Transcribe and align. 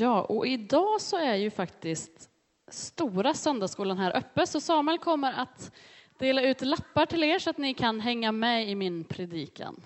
Ja, 0.00 0.22
och 0.22 0.46
idag 0.46 1.00
så 1.00 1.16
är 1.16 1.34
ju 1.34 1.50
faktiskt 1.50 2.30
stora 2.68 3.34
söndagsskolan 3.34 3.98
här 3.98 4.16
uppe, 4.16 4.46
så 4.46 4.60
Samuel 4.60 4.98
kommer 4.98 5.32
att 5.32 5.72
dela 6.18 6.42
ut 6.42 6.60
lappar 6.60 7.06
till 7.06 7.24
er 7.24 7.38
så 7.38 7.50
att 7.50 7.58
ni 7.58 7.74
kan 7.74 8.00
hänga 8.00 8.32
med 8.32 8.68
i 8.68 8.74
min 8.74 9.04
predikan. 9.04 9.82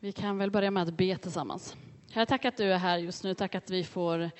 Vi 0.00 0.12
kan 0.12 0.38
väl 0.38 0.50
börja 0.50 0.70
med 0.70 0.82
att 0.82 0.94
be 0.94 1.16
tillsammans. 1.16 1.76
Herre, 2.12 2.26
tack 2.26 2.44
att 2.44 2.56
du 2.56 2.72
är 2.72 2.78
här 2.78 2.98
just 2.98 3.24
nu. 3.24 3.34
Tack 3.34 3.54
att 3.54 3.70
vi 3.70 3.84
får 3.84 4.30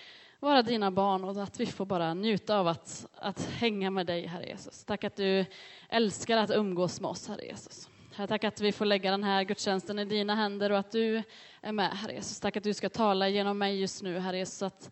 vara 0.40 0.62
dina 0.62 0.90
barn 0.90 1.24
och 1.24 1.42
att 1.42 1.60
vi 1.60 1.66
får 1.66 1.86
bara 1.86 2.14
njuta 2.14 2.58
av 2.58 2.68
att, 2.68 3.06
att 3.14 3.44
hänga 3.44 3.90
med 3.90 4.06
dig, 4.06 4.26
Herre 4.26 4.46
Jesus. 4.46 4.84
Tack 4.84 5.04
att 5.04 5.16
du 5.16 5.44
älskar 5.88 6.36
att 6.36 6.50
umgås 6.50 7.00
med 7.00 7.10
oss, 7.10 7.28
Herre 7.28 7.44
Jesus. 7.44 7.88
Herre, 8.16 8.26
tack 8.26 8.44
att 8.44 8.60
vi 8.60 8.72
får 8.72 8.84
lägga 8.84 9.10
den 9.10 9.24
här 9.24 9.42
gudstjänsten 9.42 9.98
i 9.98 10.04
dina 10.04 10.34
händer 10.34 10.72
och 10.72 10.78
att 10.78 10.90
du 10.90 11.22
är 11.60 11.72
med, 11.72 11.90
Herre 11.90 12.12
Jesus. 12.12 12.40
Tack 12.40 12.56
att 12.56 12.62
du 12.62 12.74
ska 12.74 12.88
tala 12.88 13.28
genom 13.28 13.58
mig 13.58 13.80
just 13.80 14.02
nu, 14.02 14.18
Herre 14.18 14.38
Jesus. 14.38 14.62
Att, 14.62 14.90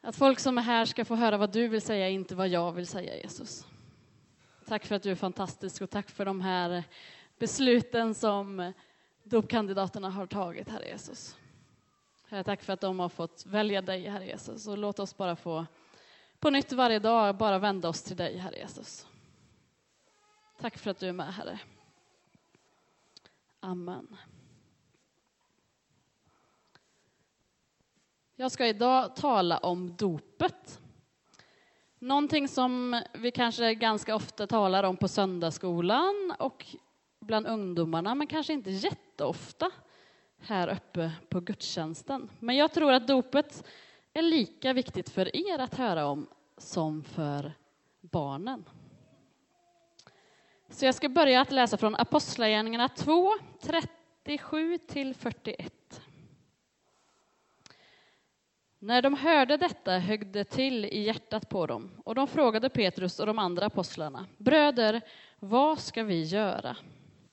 att 0.00 0.16
folk 0.16 0.38
som 0.38 0.58
är 0.58 0.62
här 0.62 0.84
ska 0.84 1.04
få 1.04 1.14
höra 1.14 1.36
vad 1.36 1.52
du 1.52 1.68
vill 1.68 1.82
säga, 1.82 2.08
inte 2.08 2.34
vad 2.34 2.48
jag 2.48 2.72
vill 2.72 2.86
säga, 2.86 3.16
Jesus. 3.16 3.66
Tack 4.68 4.86
för 4.86 4.94
att 4.94 5.02
du 5.02 5.10
är 5.10 5.14
fantastisk 5.14 5.82
och 5.82 5.90
tack 5.90 6.10
för 6.10 6.24
de 6.24 6.40
här 6.40 6.84
besluten 7.38 8.14
som 8.14 8.72
dopkandidaterna 9.22 10.10
har 10.10 10.26
tagit, 10.26 10.68
Herre 10.68 10.88
Jesus. 10.88 11.36
Herre, 12.28 12.44
tack 12.44 12.62
för 12.62 12.72
att 12.72 12.80
de 12.80 12.98
har 12.98 13.08
fått 13.08 13.46
välja 13.46 13.82
dig, 13.82 14.08
Herre 14.08 14.26
Jesus. 14.26 14.66
Och 14.66 14.78
låt 14.78 14.98
oss 14.98 15.16
bara 15.16 15.36
få 15.36 15.66
på 16.40 16.50
nytt 16.50 16.72
varje 16.72 16.98
dag 16.98 17.36
bara 17.36 17.58
vända 17.58 17.88
oss 17.88 18.02
till 18.02 18.16
dig, 18.16 18.38
Herre 18.38 18.56
Jesus. 18.56 19.06
Tack 20.60 20.78
för 20.78 20.90
att 20.90 20.98
du 20.98 21.08
är 21.08 21.12
med, 21.12 21.34
Herre. 21.34 21.58
Amen. 23.66 24.16
Jag 28.36 28.52
ska 28.52 28.66
idag 28.66 29.16
tala 29.16 29.58
om 29.58 29.96
dopet. 29.96 30.80
Någonting 31.98 32.48
som 32.48 33.02
vi 33.14 33.30
kanske 33.30 33.74
ganska 33.74 34.14
ofta 34.14 34.46
talar 34.46 34.84
om 34.84 34.96
på 34.96 35.08
söndagsskolan 35.08 36.34
och 36.38 36.66
bland 37.20 37.46
ungdomarna, 37.46 38.14
men 38.14 38.26
kanske 38.26 38.52
inte 38.52 38.70
jätteofta 38.70 39.70
här 40.38 40.68
uppe 40.68 41.12
på 41.28 41.40
gudstjänsten. 41.40 42.30
Men 42.38 42.56
jag 42.56 42.72
tror 42.72 42.92
att 42.92 43.08
dopet 43.08 43.66
är 44.12 44.22
lika 44.22 44.72
viktigt 44.72 45.10
för 45.10 45.36
er 45.36 45.58
att 45.58 45.74
höra 45.74 46.06
om 46.06 46.26
som 46.58 47.04
för 47.04 47.52
barnen. 48.00 48.64
Så 50.68 50.84
jag 50.84 50.94
ska 50.94 51.08
börja 51.08 51.40
att 51.40 51.52
läsa 51.52 51.76
från 51.76 51.94
Apostlagärningarna 51.94 52.88
2, 52.88 53.32
37 53.62 54.78
till 54.78 55.14
41. 55.14 56.00
När 58.78 59.02
de 59.02 59.14
hörde 59.14 59.56
detta 59.56 59.98
högg 59.98 60.26
det 60.26 60.44
till 60.44 60.84
i 60.84 61.02
hjärtat 61.02 61.48
på 61.48 61.66
dem, 61.66 61.90
och 62.04 62.14
de 62.14 62.26
frågade 62.28 62.68
Petrus 62.68 63.20
och 63.20 63.26
de 63.26 63.38
andra 63.38 63.66
apostlarna, 63.66 64.26
bröder, 64.38 65.00
vad 65.38 65.78
ska 65.78 66.02
vi 66.02 66.22
göra? 66.22 66.76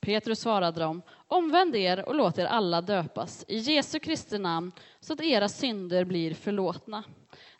Petrus 0.00 0.40
svarade 0.40 0.80
dem, 0.80 1.02
omvänd 1.28 1.76
er 1.76 2.08
och 2.08 2.14
låt 2.14 2.38
er 2.38 2.46
alla 2.46 2.80
döpas 2.80 3.44
i 3.48 3.56
Jesu 3.56 3.98
Kristi 3.98 4.38
namn 4.38 4.72
så 5.00 5.12
att 5.12 5.20
era 5.20 5.48
synder 5.48 6.04
blir 6.04 6.34
förlåtna. 6.34 7.04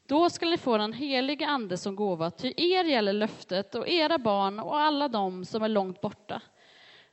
Då 0.06 0.30
skall 0.30 0.50
ni 0.50 0.58
få 0.58 0.78
den 0.78 0.92
helige 0.92 1.46
Ande 1.46 1.76
som 1.76 1.96
gåva, 1.96 2.30
ty 2.30 2.54
er 2.56 2.84
gäller 2.84 3.12
löftet 3.12 3.74
och 3.74 3.88
era 3.88 4.18
barn 4.18 4.58
och 4.60 4.78
alla 4.80 5.08
de 5.08 5.44
som 5.44 5.62
är 5.62 5.68
långt 5.68 6.00
borta. 6.00 6.40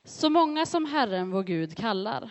Så 0.03 0.29
många 0.29 0.65
som 0.65 0.85
Herren 0.85 1.31
vår 1.31 1.43
Gud 1.43 1.77
kallar. 1.77 2.29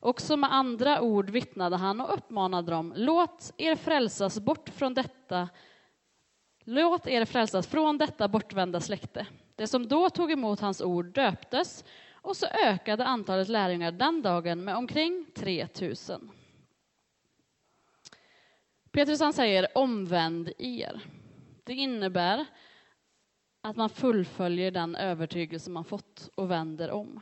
Också 0.00 0.36
med 0.36 0.52
andra 0.54 1.00
ord 1.00 1.30
vittnade 1.30 1.76
han 1.76 2.00
och 2.00 2.14
uppmanade 2.14 2.70
dem, 2.70 2.92
låt 2.96 3.52
er 3.56 3.76
frälsas 3.76 4.40
bort 4.40 4.68
från 4.68 4.94
detta 4.94 5.48
Låt 6.64 7.06
er 7.06 7.24
frälsas 7.24 7.66
från 7.66 7.98
detta 7.98 8.28
bortvända 8.28 8.80
släkte. 8.80 9.26
Det 9.56 9.66
som 9.66 9.88
då 9.88 10.10
tog 10.10 10.32
emot 10.32 10.60
hans 10.60 10.80
ord 10.80 11.06
döptes 11.06 11.84
och 12.12 12.36
så 12.36 12.46
ökade 12.46 13.04
antalet 13.04 13.48
lärjungar 13.48 13.92
den 13.92 14.22
dagen 14.22 14.64
med 14.64 14.76
omkring 14.76 15.26
3000. 15.34 16.30
Petrus 18.92 19.20
han 19.20 19.32
säger 19.32 19.78
omvänd 19.78 20.52
er. 20.58 21.00
Det 21.64 21.74
innebär 21.74 22.46
att 23.60 23.76
man 23.76 23.90
fullföljer 23.90 24.70
den 24.70 24.96
övertygelse 24.96 25.70
man 25.70 25.84
fått 25.84 26.30
och 26.34 26.50
vänder 26.50 26.90
om. 26.90 27.20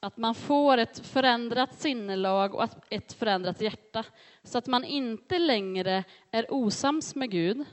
Att 0.00 0.16
man 0.16 0.34
får 0.34 0.78
ett 0.78 0.98
förändrat 0.98 1.74
sinnelag 1.74 2.54
och 2.54 2.68
ett 2.90 3.12
förändrat 3.12 3.60
hjärta 3.60 4.04
så 4.42 4.58
att 4.58 4.66
man 4.66 4.84
inte 4.84 5.38
längre 5.38 6.04
är 6.30 6.52
osams 6.52 7.14
med 7.14 7.30
Gud 7.30 7.64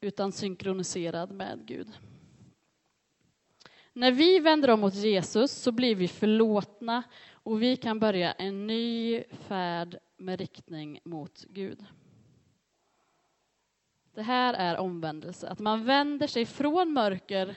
utan 0.00 0.32
synkroniserad 0.32 1.30
med 1.30 1.66
Gud. 1.66 1.88
När 3.92 4.12
vi 4.12 4.38
vänder 4.38 4.70
om 4.70 4.80
mot 4.80 4.94
Jesus 4.94 5.52
så 5.52 5.72
blir 5.72 5.94
vi 5.94 6.08
förlåtna 6.08 7.02
och 7.48 7.62
vi 7.62 7.76
kan 7.76 7.98
börja 7.98 8.32
en 8.32 8.66
ny 8.66 9.24
färd 9.30 9.98
med 10.16 10.38
riktning 10.38 11.00
mot 11.04 11.44
Gud. 11.48 11.84
Det 14.14 14.22
här 14.22 14.54
är 14.54 14.76
omvändelse, 14.76 15.48
att 15.48 15.58
man 15.58 15.84
vänder 15.84 16.26
sig 16.26 16.46
från 16.46 16.92
mörker 16.92 17.56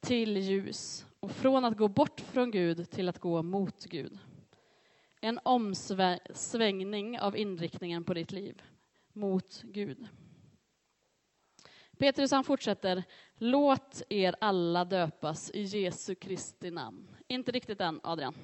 till 0.00 0.36
ljus 0.36 1.06
och 1.20 1.30
från 1.30 1.64
att 1.64 1.76
gå 1.76 1.88
bort 1.88 2.20
från 2.20 2.50
Gud 2.50 2.90
till 2.90 3.08
att 3.08 3.18
gå 3.18 3.42
mot 3.42 3.84
Gud. 3.84 4.18
En 5.20 5.40
omsvängning 5.42 7.20
av 7.20 7.36
inriktningen 7.36 8.04
på 8.04 8.14
ditt 8.14 8.32
liv 8.32 8.62
mot 9.12 9.62
Gud. 9.62 10.06
Petrus 11.98 12.30
han 12.30 12.44
fortsätter, 12.44 13.04
låt 13.36 14.02
er 14.08 14.34
alla 14.40 14.84
döpas 14.84 15.50
i 15.50 15.62
Jesu 15.62 16.14
Kristi 16.14 16.70
namn. 16.70 17.10
Inte 17.28 17.52
riktigt 17.52 17.80
än, 17.80 18.00
Adrian. 18.02 18.34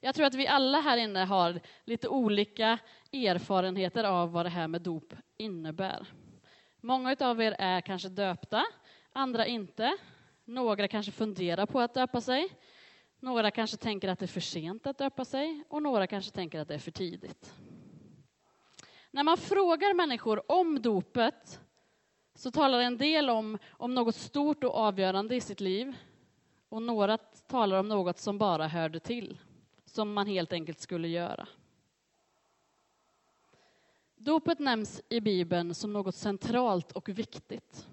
Jag 0.00 0.14
tror 0.14 0.26
att 0.26 0.34
vi 0.34 0.46
alla 0.46 0.80
här 0.80 0.96
inne 0.96 1.24
har 1.24 1.60
lite 1.84 2.08
olika 2.08 2.78
erfarenheter 3.12 4.04
av 4.04 4.32
vad 4.32 4.46
det 4.46 4.50
här 4.50 4.68
med 4.68 4.82
dop 4.82 5.14
innebär. 5.36 6.06
Många 6.80 7.16
av 7.20 7.42
er 7.42 7.56
är 7.58 7.80
kanske 7.80 8.08
döpta, 8.08 8.64
andra 9.12 9.46
inte. 9.46 9.96
Några 10.44 10.88
kanske 10.88 11.12
funderar 11.12 11.66
på 11.66 11.80
att 11.80 11.94
döpa 11.94 12.20
sig. 12.20 12.48
Några 13.20 13.50
kanske 13.50 13.76
tänker 13.76 14.08
att 14.08 14.18
det 14.18 14.24
är 14.24 14.26
för 14.26 14.40
sent 14.40 14.86
att 14.86 14.98
döpa 14.98 15.24
sig 15.24 15.64
och 15.68 15.82
några 15.82 16.06
kanske 16.06 16.30
tänker 16.30 16.60
att 16.60 16.68
det 16.68 16.74
är 16.74 16.78
för 16.78 16.90
tidigt. 16.90 17.54
När 19.10 19.22
man 19.22 19.36
frågar 19.36 19.94
människor 19.94 20.52
om 20.52 20.82
dopet 20.82 21.60
så 22.34 22.50
talar 22.50 22.80
en 22.80 22.98
del 22.98 23.30
om, 23.30 23.58
om 23.70 23.94
något 23.94 24.14
stort 24.14 24.64
och 24.64 24.74
avgörande 24.74 25.36
i 25.36 25.40
sitt 25.40 25.60
liv 25.60 25.96
och 26.68 26.82
några 26.82 27.18
talar 27.46 27.80
om 27.80 27.88
något 27.88 28.18
som 28.18 28.38
bara 28.38 28.68
hörde 28.68 29.00
till, 29.00 29.38
som 29.90 30.12
man 30.12 30.26
helt 30.26 30.52
enkelt 30.52 30.80
skulle 30.80 31.08
göra. 31.08 31.48
Dopet 34.16 34.58
nämns 34.58 35.02
i 35.08 35.20
Bibeln 35.20 35.74
som 35.74 35.92
något 35.92 36.14
centralt 36.14 36.92
och 36.92 37.08
viktigt. 37.08 37.86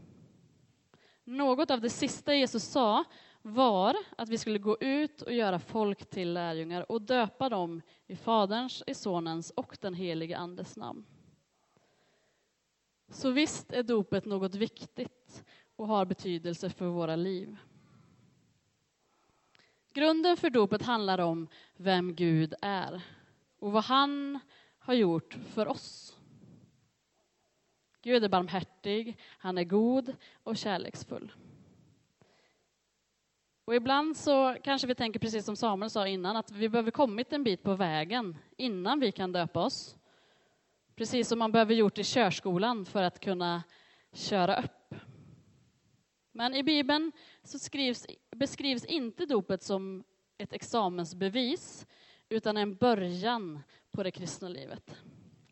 Något 1.23 1.71
av 1.71 1.81
det 1.81 1.89
sista 1.89 2.35
Jesus 2.35 2.63
sa 2.63 3.03
var 3.41 3.95
att 4.17 4.29
vi 4.29 4.37
skulle 4.37 4.59
gå 4.59 4.77
ut 4.79 5.21
och 5.21 5.33
göra 5.33 5.59
folk 5.59 6.09
till 6.09 6.33
lärjungar 6.33 6.91
och 6.91 7.01
döpa 7.01 7.49
dem 7.49 7.81
i 8.07 8.15
Faderns, 8.15 8.83
i 8.87 8.93
Sonens 8.93 9.51
och 9.51 9.77
den 9.81 9.93
helige 9.93 10.37
Andes 10.37 10.77
namn. 10.77 11.05
Så 13.09 13.31
visst 13.31 13.73
är 13.73 13.83
dopet 13.83 14.25
något 14.25 14.55
viktigt 14.55 15.43
och 15.75 15.87
har 15.87 16.05
betydelse 16.05 16.69
för 16.69 16.85
våra 16.85 17.15
liv. 17.15 17.57
Grunden 19.97 20.37
för 20.37 20.49
dopet 20.49 20.81
handlar 20.81 21.19
om 21.19 21.47
vem 21.77 22.15
Gud 22.15 22.53
är 22.61 23.01
och 23.59 23.71
vad 23.71 23.83
han 23.83 24.39
har 24.79 24.93
gjort 24.93 25.37
för 25.53 25.67
oss. 25.67 26.17
Gud 28.01 28.23
är 28.23 28.29
barmhärtig, 28.29 29.19
han 29.37 29.57
är 29.57 29.63
god 29.63 30.15
och 30.43 30.57
kärleksfull. 30.57 31.31
Och 33.65 33.75
ibland 33.75 34.17
så 34.17 34.55
kanske 34.63 34.87
vi 34.87 34.95
tänker 34.95 35.19
precis 35.19 35.45
som 35.45 35.55
Samuel 35.55 35.89
sa 35.89 36.07
innan, 36.07 36.35
att 36.35 36.51
vi 36.51 36.69
behöver 36.69 36.91
kommit 36.91 37.33
en 37.33 37.43
bit 37.43 37.63
på 37.63 37.75
vägen 37.75 38.37
innan 38.57 38.99
vi 38.99 39.11
kan 39.11 39.31
döpa 39.31 39.59
oss. 39.59 39.97
Precis 40.95 41.27
som 41.27 41.39
man 41.39 41.51
behöver 41.51 41.73
gjort 41.73 41.97
i 41.97 42.03
körskolan 42.03 42.85
för 42.85 43.03
att 43.03 43.19
kunna 43.19 43.63
köra 44.13 44.63
upp. 44.63 44.76
Men 46.37 46.55
i 46.55 46.63
Bibeln 46.63 47.11
så 47.43 47.59
skrivs, 47.59 48.05
beskrivs 48.35 48.85
inte 48.85 49.25
dopet 49.25 49.63
som 49.63 50.03
ett 50.37 50.53
examensbevis 50.53 51.87
utan 52.29 52.57
en 52.57 52.75
början 52.75 53.59
på 53.91 54.03
det 54.03 54.11
kristna 54.11 54.49
livet. 54.49 54.95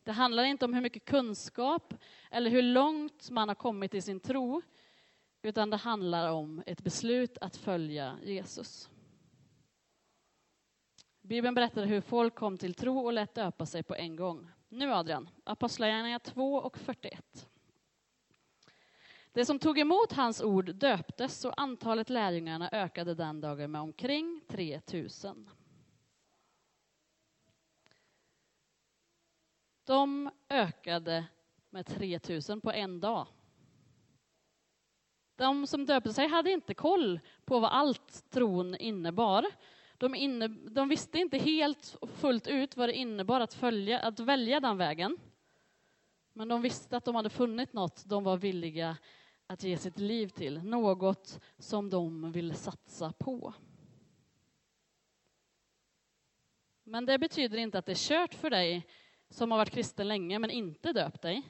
Det 0.03 0.11
handlar 0.11 0.43
inte 0.43 0.65
om 0.65 0.73
hur 0.73 0.81
mycket 0.81 1.05
kunskap 1.05 1.93
eller 2.31 2.49
hur 2.49 2.61
långt 2.61 3.29
man 3.29 3.47
har 3.47 3.55
kommit 3.55 3.93
i 3.93 4.01
sin 4.01 4.19
tro 4.19 4.61
utan 5.41 5.69
det 5.69 5.77
handlar 5.77 6.31
om 6.31 6.63
ett 6.65 6.81
beslut 6.81 7.37
att 7.37 7.57
följa 7.57 8.17
Jesus. 8.23 8.89
Bibeln 11.21 11.55
berättar 11.55 11.85
hur 11.85 12.01
folk 12.01 12.35
kom 12.35 12.57
till 12.57 12.73
tro 12.73 12.99
och 12.99 13.13
lät 13.13 13.35
döpa 13.35 13.65
sig 13.65 13.83
på 13.83 13.95
en 13.95 14.15
gång. 14.15 14.49
Nu 14.69 14.93
Adrian, 14.93 15.29
Apostlagärningarna 15.43 16.19
2 16.19 16.55
och 16.55 16.77
41. 16.77 17.47
Det 19.35 19.45
som 19.45 19.59
tog 19.59 19.79
emot 19.79 20.11
hans 20.11 20.41
ord 20.41 20.75
döptes 20.75 21.45
och 21.45 21.61
antalet 21.61 22.09
lärjungarna 22.09 22.69
ökade 22.71 23.15
den 23.15 23.41
dagen 23.41 23.71
med 23.71 23.81
omkring 23.81 24.41
3000. 24.47 25.49
De 29.83 30.29
ökade 30.49 31.25
med 31.69 31.85
3000 31.85 32.61
på 32.61 32.71
en 32.71 32.99
dag. 32.99 33.27
De 35.35 35.67
som 35.67 35.85
döpte 35.85 36.13
sig 36.13 36.27
hade 36.27 36.51
inte 36.51 36.73
koll 36.73 37.19
på 37.45 37.59
vad 37.59 37.71
allt 37.71 38.29
tron 38.29 38.75
innebar. 38.75 39.45
De, 39.97 40.15
inne, 40.15 40.47
de 40.47 40.89
visste 40.89 41.17
inte 41.17 41.37
helt 41.37 41.97
och 42.01 42.09
fullt 42.09 42.47
ut 42.47 42.77
vad 42.77 42.89
det 42.89 42.93
innebar 42.93 43.41
att, 43.41 43.53
följa, 43.53 43.99
att 43.99 44.19
välja 44.19 44.59
den 44.59 44.77
vägen. 44.77 45.17
Men 46.33 46.47
de 46.47 46.61
visste 46.61 46.97
att 46.97 47.05
de 47.05 47.15
hade 47.15 47.29
funnit 47.29 47.73
något 47.73 48.03
de 48.05 48.23
var 48.23 48.37
villiga 48.37 48.97
att 49.47 49.63
ge 49.63 49.77
sitt 49.77 49.99
liv 49.99 50.27
till, 50.27 50.63
något 50.63 51.39
som 51.57 51.89
de 51.89 52.31
vill 52.31 52.55
satsa 52.55 53.11
på. 53.11 53.53
Men 56.83 57.05
det 57.05 57.19
betyder 57.19 57.57
inte 57.57 57.77
att 57.77 57.85
det 57.85 57.91
är 57.91 57.95
kört 57.95 58.33
för 58.33 58.49
dig 58.49 58.87
som 59.29 59.51
har 59.51 59.57
varit 59.57 59.71
kristen 59.71 60.07
länge 60.07 60.39
men 60.39 60.49
inte 60.49 60.93
döpt 60.93 61.21
dig. 61.21 61.41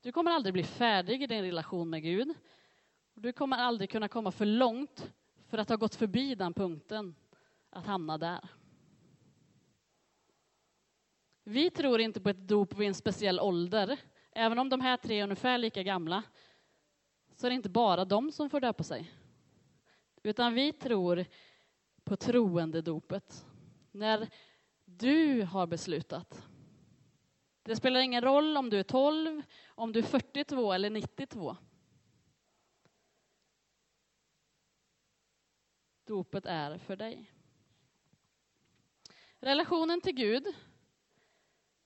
Du 0.00 0.12
kommer 0.12 0.30
aldrig 0.30 0.52
bli 0.52 0.62
färdig 0.62 1.22
i 1.22 1.26
din 1.26 1.42
relation 1.42 1.90
med 1.90 2.02
Gud. 2.02 2.34
Du 3.14 3.32
kommer 3.32 3.56
aldrig 3.56 3.90
kunna 3.90 4.08
komma 4.08 4.30
för 4.30 4.46
långt 4.46 5.12
för 5.48 5.58
att 5.58 5.68
ha 5.68 5.76
gått 5.76 5.94
förbi 5.94 6.34
den 6.34 6.54
punkten, 6.54 7.14
att 7.70 7.86
hamna 7.86 8.18
där. 8.18 8.48
Vi 11.44 11.70
tror 11.70 12.00
inte 12.00 12.20
på 12.20 12.28
ett 12.28 12.48
dop 12.48 12.74
vid 12.74 12.88
en 12.88 12.94
speciell 12.94 13.40
ålder. 13.40 13.98
Även 14.30 14.58
om 14.58 14.68
de 14.68 14.80
här 14.80 14.96
tre 14.96 15.18
är 15.20 15.24
ungefär 15.24 15.58
lika 15.58 15.82
gamla 15.82 16.22
så 17.36 17.46
är 17.46 17.50
det 17.50 17.54
inte 17.54 17.68
bara 17.68 18.04
de 18.04 18.32
som 18.32 18.50
får 18.50 18.60
döpa 18.60 18.82
sig. 18.82 19.12
Utan 20.22 20.54
vi 20.54 20.72
tror 20.72 21.24
på 22.04 22.16
troendedopet. 22.16 23.46
När 23.90 24.28
du 24.84 25.42
har 25.42 25.66
beslutat. 25.66 26.48
Det 27.62 27.76
spelar 27.76 28.00
ingen 28.00 28.22
roll 28.22 28.56
om 28.56 28.70
du 28.70 28.78
är 28.78 28.82
12, 28.82 29.42
om 29.66 29.92
du 29.92 29.98
är 29.98 30.04
42 30.04 30.72
eller 30.72 30.90
92. 30.90 31.56
Dopet 36.04 36.46
är 36.46 36.78
för 36.78 36.96
dig. 36.96 37.32
Relationen 39.38 40.00
till 40.00 40.14
Gud 40.14 40.46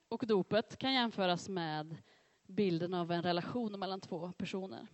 och 0.07 0.27
dopet 0.27 0.77
kan 0.77 0.93
jämföras 0.93 1.49
med 1.49 1.97
bilden 2.45 2.93
av 2.93 3.11
en 3.11 3.23
relation 3.23 3.79
mellan 3.79 4.01
två 4.01 4.31
personer. 4.31 4.87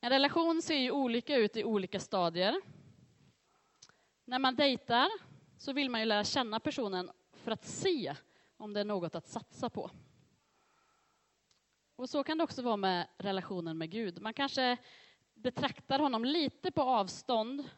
En 0.00 0.10
relation 0.10 0.62
ser 0.62 0.78
ju 0.78 0.90
olika 0.90 1.36
ut 1.36 1.56
i 1.56 1.64
olika 1.64 2.00
stadier. 2.00 2.60
När 4.24 4.38
man 4.38 4.56
dejtar 4.56 5.08
så 5.56 5.72
vill 5.72 5.90
man 5.90 6.00
ju 6.00 6.06
lära 6.06 6.24
känna 6.24 6.60
personen 6.60 7.10
för 7.32 7.50
att 7.50 7.64
se 7.64 8.14
om 8.56 8.72
det 8.72 8.80
är 8.80 8.84
något 8.84 9.14
att 9.14 9.26
satsa 9.26 9.70
på. 9.70 9.90
Och 11.96 12.10
så 12.10 12.24
kan 12.24 12.38
det 12.38 12.44
också 12.44 12.62
vara 12.62 12.76
med 12.76 13.08
relationen 13.18 13.78
med 13.78 13.90
Gud. 13.90 14.20
Man 14.20 14.34
kanske 14.34 14.76
betraktar 15.34 15.98
honom 15.98 16.24
lite 16.24 16.70
på 16.70 16.82
avstånd 16.82 17.70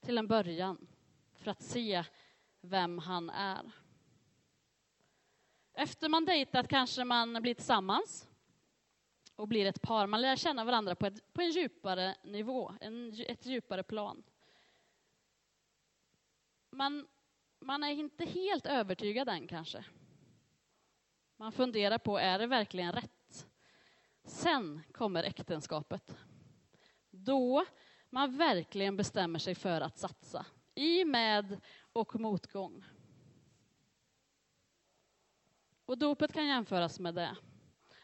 till 0.00 0.18
en 0.18 0.26
början 0.26 0.86
för 1.34 1.50
att 1.50 1.62
se 1.62 2.04
vem 2.60 2.98
han 2.98 3.30
är. 3.30 3.72
Efter 5.74 6.08
man 6.08 6.24
dejtat 6.24 6.68
kanske 6.68 7.04
man 7.04 7.42
blir 7.42 7.54
tillsammans 7.54 8.28
och 9.36 9.48
blir 9.48 9.66
ett 9.66 9.82
par. 9.82 10.06
Man 10.06 10.20
lär 10.20 10.36
känna 10.36 10.64
varandra 10.64 10.94
på, 10.94 11.06
ett, 11.06 11.32
på 11.32 11.42
en 11.42 11.50
djupare 11.50 12.16
nivå, 12.22 12.72
en, 12.80 13.24
ett 13.28 13.46
djupare 13.46 13.82
plan. 13.82 14.22
Man, 16.70 17.06
man 17.60 17.84
är 17.84 17.90
inte 17.90 18.24
helt 18.24 18.66
övertygad 18.66 19.28
än 19.28 19.46
kanske. 19.46 19.84
Man 21.36 21.52
funderar 21.52 21.98
på, 21.98 22.18
är 22.18 22.38
det 22.38 22.46
verkligen 22.46 22.92
rätt? 22.92 23.46
Sen 24.24 24.82
kommer 24.92 25.22
äktenskapet. 25.24 26.16
Då 27.10 27.64
man 28.10 28.36
verkligen 28.36 28.96
bestämmer 28.96 29.38
sig 29.38 29.54
för 29.54 29.80
att 29.80 29.98
satsa, 29.98 30.46
i 30.74 31.04
med 31.04 31.60
och 31.92 32.20
motgång. 32.20 32.84
Och 35.86 35.98
dopet 35.98 36.32
kan 36.32 36.46
jämföras 36.46 37.00
med 37.00 37.14
det. 37.14 37.36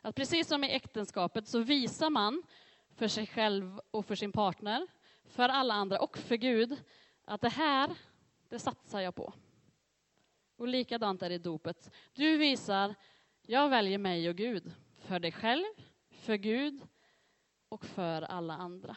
Att 0.01 0.15
precis 0.15 0.49
som 0.49 0.65
i 0.65 0.71
äktenskapet 0.71 1.49
så 1.49 1.59
visar 1.59 2.11
man 2.11 2.43
för 2.95 3.09
sig 3.09 3.27
själv 3.27 3.81
och 3.91 4.07
för 4.07 4.15
sin 4.15 4.33
partner, 4.33 4.87
för 5.25 5.49
alla 5.49 5.75
andra 5.75 5.99
och 5.99 6.19
för 6.19 6.37
Gud, 6.37 6.83
att 7.25 7.41
det 7.41 7.49
här, 7.49 7.91
det 8.49 8.59
satsar 8.59 9.01
jag 9.01 9.15
på. 9.15 9.33
Och 10.57 10.69
likadant 10.69 11.23
är 11.23 11.29
det 11.29 11.35
i 11.35 11.39
dopet. 11.39 11.91
Du 12.13 12.37
visar, 12.37 12.95
jag 13.43 13.69
väljer 13.69 13.99
mig 13.99 14.29
och 14.29 14.37
Gud, 14.37 14.73
för 14.97 15.19
dig 15.19 15.33
själv, 15.33 15.65
för 16.11 16.37
Gud 16.37 16.83
och 17.69 17.85
för 17.85 18.23
alla 18.23 18.55
andra. 18.55 18.97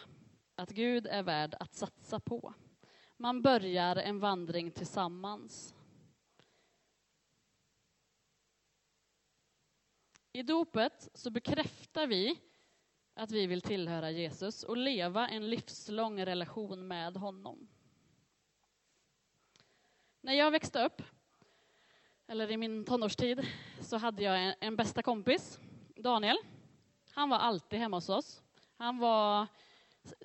Att 0.55 0.69
Gud 0.69 1.07
är 1.07 1.23
värd 1.23 1.55
att 1.59 1.73
satsa 1.73 2.19
på. 2.19 2.53
Man 3.17 3.41
börjar 3.41 3.95
en 3.95 4.19
vandring 4.19 4.71
tillsammans. 4.71 5.72
I 10.35 10.43
dopet 10.43 11.09
så 11.13 11.29
bekräftar 11.29 12.07
vi 12.07 12.39
att 13.13 13.31
vi 13.31 13.47
vill 13.47 13.61
tillhöra 13.61 14.11
Jesus 14.11 14.63
och 14.63 14.77
leva 14.77 15.27
en 15.27 15.49
livslång 15.49 16.25
relation 16.25 16.87
med 16.87 17.17
honom. 17.17 17.67
När 20.21 20.33
jag 20.33 20.51
växte 20.51 20.85
upp, 20.85 21.01
eller 22.27 22.51
i 22.51 22.57
min 22.57 22.85
tonårstid, 22.85 23.47
så 23.81 23.97
hade 23.97 24.23
jag 24.23 24.43
en, 24.43 24.53
en 24.59 24.75
bästa 24.75 25.03
kompis, 25.03 25.59
Daniel. 25.95 26.37
Han 27.11 27.29
var 27.29 27.37
alltid 27.37 27.79
hemma 27.79 27.97
hos 27.97 28.09
oss. 28.09 28.41
Han 28.77 28.97
var 28.97 29.47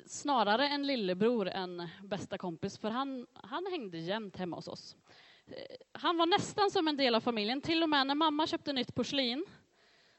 snarare 0.06 0.68
en 0.68 0.86
lillebror 0.86 1.48
än 1.48 1.88
bästa 2.02 2.38
kompis, 2.38 2.78
för 2.78 2.90
han, 2.90 3.26
han 3.34 3.66
hängde 3.70 3.98
jämt 3.98 4.36
hemma 4.36 4.56
hos 4.56 4.68
oss. 4.68 4.96
Eh, 5.46 5.76
han 5.92 6.16
var 6.16 6.26
nästan 6.26 6.70
som 6.70 6.88
en 6.88 6.96
del 6.96 7.14
av 7.14 7.20
familjen, 7.20 7.60
till 7.60 7.82
och 7.82 7.88
med 7.88 8.06
när 8.06 8.14
mamma 8.14 8.46
köpte 8.46 8.72
nytt 8.72 8.94
porslin 8.94 9.46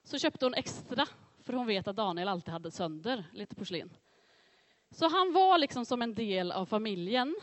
så 0.09 0.17
köpte 0.17 0.45
hon 0.45 0.53
extra, 0.53 1.07
för 1.43 1.53
hon 1.53 1.67
vet 1.67 1.87
att 1.87 1.95
Daniel 1.95 2.27
alltid 2.27 2.51
hade 2.51 2.71
sönder 2.71 3.23
lite 3.33 3.55
porslin. 3.55 3.89
Så 4.91 5.07
han 5.07 5.33
var 5.33 5.57
liksom 5.57 5.85
som 5.85 6.01
en 6.01 6.13
del 6.13 6.51
av 6.51 6.65
familjen. 6.65 7.35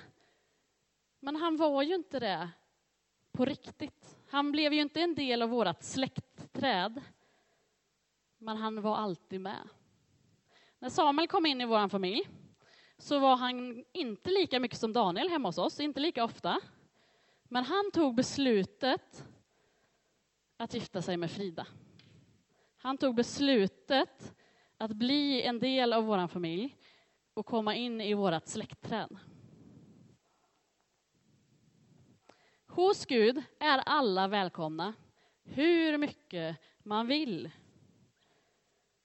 Men 1.21 1.37
han 1.37 1.57
var 1.57 1.83
ju 1.83 1.95
inte 1.95 2.21
det 2.21 2.51
på 3.33 3.45
riktigt. 3.45 4.19
Han 4.29 4.53
blev 4.53 4.73
ju 4.73 4.81
inte 4.81 5.01
en 5.01 5.15
del 5.15 5.43
av 5.43 5.49
vårt 5.49 5.83
släktträd. 5.83 7.03
Men 8.39 8.57
han 8.57 8.83
var 8.83 8.97
alltid 8.97 9.41
med. 9.41 9.69
När 10.79 10.89
Samuel 10.89 11.29
kom 11.29 11.47
in 11.47 11.61
i 11.61 11.67
vår 11.67 11.89
familj 11.89 12.29
så 12.99 13.19
var 13.19 13.37
han 13.37 13.85
inte 13.93 14.31
lika 14.31 14.61
mycket 14.61 14.79
som 14.79 14.93
Daniel 14.93 15.29
hemma 15.29 15.49
hos 15.49 15.59
oss, 15.59 15.81
inte 15.81 16.01
lika 16.01 16.25
ofta. 16.25 16.61
Men 17.45 17.65
han 17.65 17.91
tog 17.93 18.15
beslutet 18.15 19.25
att 20.57 20.75
gifta 20.75 21.03
sig 21.03 21.17
med 21.17 21.31
Frida. 21.31 21.67
Han 22.87 22.99
tog 22.99 23.15
beslutet 23.15 24.35
att 24.77 24.91
bli 24.93 25.43
en 25.43 25.59
del 25.59 25.93
av 25.93 26.05
vår 26.05 26.29
familj 26.29 26.77
och 27.35 27.47
komma 27.47 27.75
in 27.75 28.01
i 28.01 28.15
vårt 28.15 28.47
släktträd. 28.47 29.19
Hos 32.67 33.07
Gud 33.07 33.43
är 33.61 33.79
alla 33.79 34.29
välkomna, 34.29 34.95
hur 35.43 35.99
mycket 35.99 36.57
man 36.83 37.07
vill. 37.07 37.51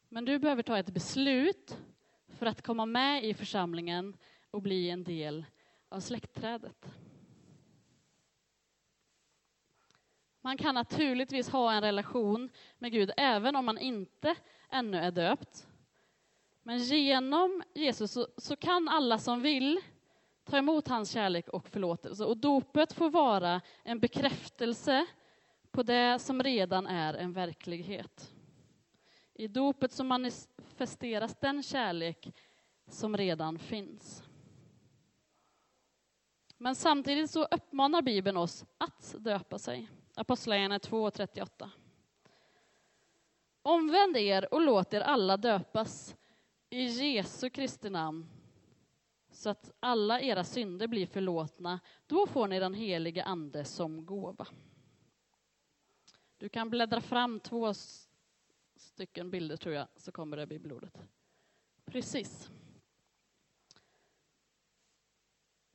Men 0.10 0.26
du 0.26 0.40
behöver 0.40 0.64
ta 0.64 0.78
ett 0.78 0.94
beslut 0.94 1.78
för 2.28 2.46
att 2.46 2.62
komma 2.62 2.86
med 2.86 3.26
i 3.26 3.34
församlingen 3.34 4.18
och 4.52 4.62
bli 4.62 4.90
en 4.90 5.04
del 5.04 5.46
av 5.90 6.00
släktträdet. 6.00 6.86
Man 10.42 10.58
kan 10.58 10.76
naturligtvis 10.76 11.50
ha 11.50 11.74
en 11.74 11.82
relation 11.82 12.50
med 12.78 12.92
Gud 12.92 13.12
även 13.18 13.56
om 13.56 13.66
man 13.66 13.78
inte 13.78 14.36
ännu 14.70 14.98
är 14.98 15.12
döpt. 15.12 15.68
Men 16.64 16.78
genom 16.78 17.64
Jesus 17.74 18.12
så, 18.12 18.28
så, 18.38 18.56
kan 18.56 18.90
alla 18.90 19.18
som 19.18 19.42
vill 19.42 19.80
ta 20.44 20.58
emot 20.58 20.88
hans 20.88 21.12
kärlek 21.12 21.50
och 21.50 21.68
förlåtelse. 21.68 22.26
Och 22.26 22.38
dopet 22.38 22.94
får 22.94 23.10
vara 23.10 23.62
en 23.84 24.00
bekräftelse 24.00 25.06
på 25.72 25.84
det 25.84 26.20
som 26.20 26.44
redan 26.44 26.88
är 26.88 27.14
en 27.14 27.34
verklighet. 27.34 28.34
I 29.34 29.48
dopet 29.48 29.92
så 29.92 30.04
manifesteras 30.04 31.36
den 31.40 31.64
kärlek 31.64 32.34
som 32.88 33.18
redan 33.18 33.60
finns. 33.60 34.24
Men 36.58 36.76
samtidigt 36.76 37.32
så 37.32 37.44
uppmanar 37.44 38.02
Bibeln 38.02 38.38
oss 38.38 38.66
att 38.78 39.16
döpa 39.18 39.60
sig. 39.60 39.90
Apostlagärningarna 40.22 40.78
2.38. 40.78 41.70
Omvänd 43.62 44.18
er 44.18 44.54
och 44.54 44.62
låt 44.62 44.94
er 44.94 45.02
alla 45.02 45.38
döpas 45.38 46.16
i 46.70 46.84
Jesu 46.84 47.50
Kristi 47.50 47.90
namn 47.90 48.30
så 49.32 49.50
att 49.50 49.72
alla 49.80 50.22
era 50.22 50.44
synder 50.44 50.88
blir 50.88 51.06
förlåtna. 51.06 51.80
Då 52.08 52.28
får 52.28 52.48
ni 52.48 52.60
den 52.60 52.74
helige 52.74 53.24
Ande 53.24 53.66
som 53.66 54.06
gåva. 54.06 54.48
Du 56.38 56.50
kan 56.50 56.70
bläddra 56.70 57.02
fram 57.02 57.40
två 57.40 57.74
stycken 58.76 59.32
bilder 59.32 59.58
tror 59.58 59.76
jag, 59.76 59.88
så 59.98 60.12
kommer 60.12 60.38
det 60.38 60.48
bibelordet. 60.48 60.98
Precis. 61.86 62.50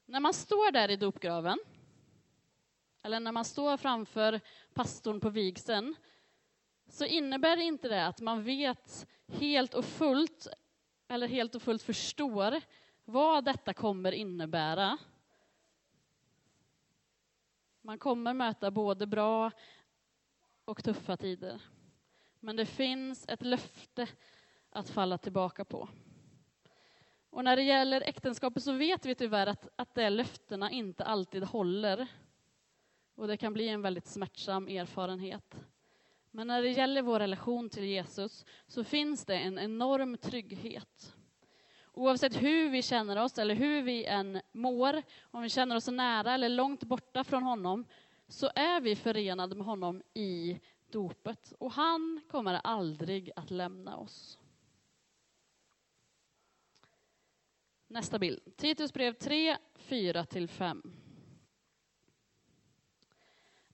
När 0.04 0.20
man 0.20 0.34
står 0.34 0.72
där 0.72 0.90
i 0.90 0.96
dopgraven, 0.96 1.58
eller 3.06 3.20
när 3.20 3.32
man 3.32 3.44
står 3.44 3.76
framför 3.76 4.40
pastorn 4.74 5.20
på 5.20 5.30
vigseln, 5.30 5.94
så 6.88 7.04
innebär 7.04 7.56
inte 7.56 7.88
det 7.88 8.06
att 8.06 8.20
man 8.20 8.44
vet 8.44 9.06
helt 9.26 9.74
och 9.74 9.84
fullt, 9.84 10.46
eller 11.08 11.28
helt 11.28 11.54
och 11.54 11.62
fullt 11.62 11.82
förstår 11.82 12.60
vad 13.04 13.44
detta 13.44 13.74
kommer 13.74 14.12
innebära. 14.12 14.98
Man 17.80 17.98
kommer 17.98 18.34
möta 18.34 18.70
både 18.70 19.06
bra 19.06 19.50
och 20.64 20.84
tuffa 20.84 21.16
tider. 21.16 21.62
Men 22.40 22.56
det 22.56 22.66
finns 22.66 23.28
ett 23.28 23.42
löfte 23.42 24.08
att 24.70 24.90
falla 24.90 25.18
tillbaka 25.18 25.64
på. 25.64 25.88
Och 27.30 27.44
när 27.44 27.56
det 27.56 27.62
gäller 27.62 28.00
äktenskapet 28.00 28.62
så 28.62 28.72
vet 28.72 29.06
vi 29.06 29.14
tyvärr 29.14 29.46
att, 29.46 29.68
att 29.76 29.94
de 29.94 30.10
löftena 30.10 30.70
inte 30.70 31.04
alltid 31.04 31.44
håller. 31.44 32.08
Och 33.16 33.28
det 33.28 33.36
kan 33.36 33.52
bli 33.52 33.68
en 33.68 33.82
väldigt 33.82 34.06
smärtsam 34.06 34.68
erfarenhet. 34.68 35.66
Men 36.30 36.46
när 36.46 36.62
det 36.62 36.70
gäller 36.70 37.02
vår 37.02 37.18
relation 37.18 37.70
till 37.70 37.84
Jesus 37.84 38.44
så 38.66 38.84
finns 38.84 39.24
det 39.24 39.36
en 39.36 39.58
enorm 39.58 40.16
trygghet. 40.16 41.16
Oavsett 41.92 42.42
hur 42.42 42.70
vi 42.70 42.82
känner 42.82 43.22
oss 43.22 43.38
eller 43.38 43.54
hur 43.54 43.82
vi 43.82 44.04
än 44.04 44.40
mår, 44.52 45.02
om 45.20 45.42
vi 45.42 45.48
känner 45.48 45.76
oss 45.76 45.88
nära 45.88 46.34
eller 46.34 46.48
långt 46.48 46.84
borta 46.84 47.24
från 47.24 47.42
honom, 47.42 47.84
så 48.28 48.50
är 48.54 48.80
vi 48.80 48.96
förenade 48.96 49.54
med 49.54 49.66
honom 49.66 50.02
i 50.14 50.60
dopet. 50.90 51.52
Och 51.58 51.72
han 51.72 52.20
kommer 52.30 52.54
aldrig 52.54 53.30
att 53.36 53.50
lämna 53.50 53.96
oss. 53.96 54.38
Nästa 57.86 58.18
bild. 58.18 58.56
Titus 58.56 58.92
brev 58.92 59.12
3, 59.12 59.56
4-5. 59.74 61.05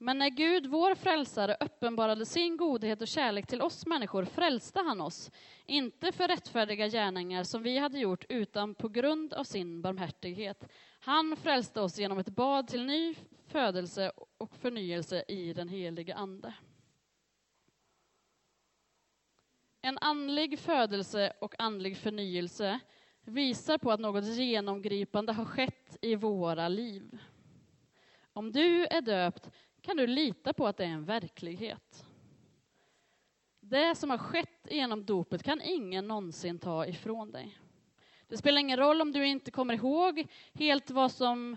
Men 0.05 0.19
när 0.19 0.31
Gud, 0.31 0.67
vår 0.67 0.95
frälsare, 0.95 1.57
uppenbarade 1.61 2.27
sin 2.27 2.57
godhet 2.57 3.03
och 3.03 3.09
kärlek 3.09 3.47
till 3.47 3.63
oss 3.63 3.87
människor 3.87 4.25
frälste 4.25 4.81
han 4.81 5.01
oss, 5.01 5.31
inte 5.67 6.13
för 6.13 6.29
rättfärdiga 6.29 6.89
gärningar 6.89 7.45
som 7.45 7.63
vi 7.63 7.79
hade 7.79 7.99
gjort, 7.99 8.25
utan 8.29 8.75
på 8.75 8.89
grund 8.89 9.35
av 9.35 9.45
sin 9.45 9.83
barmhärtighet. 9.83 10.69
Han 11.01 11.37
frälste 11.37 11.81
oss 11.81 11.99
genom 11.99 12.19
ett 12.19 12.29
bad 12.29 12.69
till 12.69 12.87
ny 12.87 13.15
födelse 13.47 14.13
och 14.39 14.57
förnyelse 14.57 15.25
i 15.29 15.53
den 15.53 15.69
helige 15.69 16.15
Ande. 16.15 16.55
En 19.83 19.99
andlig 19.99 20.59
födelse 20.59 21.33
och 21.41 21.55
andlig 21.59 21.97
förnyelse 21.97 22.81
visar 23.25 23.79
på 23.79 23.91
att 23.93 24.01
något 24.01 24.25
genomgripande 24.25 25.33
har 25.33 25.45
skett 25.45 25.99
i 26.01 26.15
våra 26.15 26.69
liv. 26.69 27.19
Om 28.33 28.53
du 28.53 28.87
är 28.87 29.01
döpt 29.01 29.51
kan 29.83 29.97
du 29.97 30.07
lita 30.07 30.53
på 30.53 30.67
att 30.67 30.77
det 30.77 30.85
är 30.85 30.89
en 30.89 31.05
verklighet. 31.05 32.05
Det 33.61 33.95
som 33.95 34.11
har 34.11 34.19
skett 34.19 34.67
genom 34.71 35.05
dopet 35.05 35.43
kan 35.43 35.63
ingen 35.63 36.09
någonsin 36.09 36.59
ta 36.59 36.87
ifrån 36.87 37.31
dig. 37.31 37.59
Det 38.29 38.37
spelar 38.37 38.61
ingen 38.61 38.79
roll 38.79 39.01
om 39.01 39.13
du 39.13 39.27
inte 39.27 39.51
kommer 39.51 39.75
ihåg 39.75 40.27
helt 40.53 40.91
vad 40.91 41.13
som, 41.13 41.57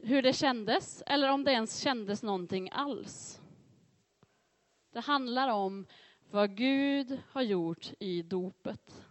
hur 0.00 0.22
det 0.22 0.32
kändes 0.32 1.02
eller 1.06 1.28
om 1.28 1.44
det 1.44 1.52
ens 1.52 1.80
kändes 1.80 2.22
någonting 2.22 2.70
alls. 2.72 3.40
Det 4.92 5.00
handlar 5.00 5.48
om 5.48 5.86
vad 6.30 6.56
Gud 6.56 7.18
har 7.30 7.42
gjort 7.42 7.92
i 7.98 8.22
dopet. 8.22 9.07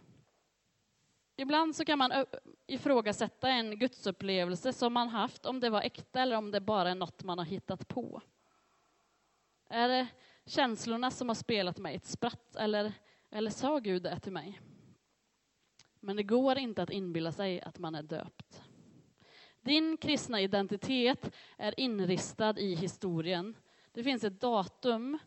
Ibland 1.40 1.76
så 1.76 1.84
kan 1.84 1.98
man 1.98 2.26
ifrågasätta 2.66 3.48
en 3.48 3.78
gudsupplevelse 3.78 4.72
som 4.72 4.92
man 4.92 5.08
haft, 5.08 5.46
om 5.46 5.60
det 5.60 5.70
var 5.70 5.82
äkta 5.82 6.22
eller 6.22 6.36
om 6.36 6.50
det 6.50 6.60
bara 6.60 6.90
är 6.90 6.94
något 6.94 7.24
man 7.24 7.38
har 7.38 7.44
hittat 7.44 7.88
på. 7.88 8.22
Är 9.68 9.88
det 9.88 10.06
känslorna 10.46 11.10
som 11.10 11.28
har 11.28 11.34
spelat 11.34 11.78
mig 11.78 11.94
ett 11.94 12.06
spratt 12.06 12.56
eller, 12.56 12.92
eller 13.30 13.50
sa 13.50 13.78
Gud 13.78 14.02
det 14.02 14.20
till 14.20 14.32
mig? 14.32 14.60
Men 16.00 16.16
det 16.16 16.22
går 16.22 16.58
inte 16.58 16.82
att 16.82 16.90
inbilla 16.90 17.32
sig 17.32 17.60
att 17.60 17.78
man 17.78 17.94
är 17.94 18.02
döpt. 18.02 18.62
Din 19.60 19.96
kristna 19.96 20.40
identitet 20.40 21.34
är 21.56 21.80
inristad 21.80 22.58
i 22.58 22.74
historien. 22.74 23.56
Det 23.92 24.04
finns 24.04 24.24
ett 24.24 24.40
datum 24.40 25.18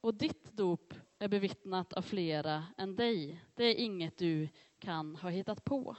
och 0.00 0.14
ditt 0.14 0.52
dop 0.52 0.94
är 1.18 1.28
bevittnat 1.28 1.92
av 1.92 2.02
flera 2.02 2.66
än 2.76 2.96
dig. 2.96 3.44
Det 3.54 3.64
är 3.64 3.74
inget 3.74 4.18
du 4.18 4.48
kan 4.78 5.16
ha 5.16 5.28
hittat 5.28 5.64
på. 5.64 5.96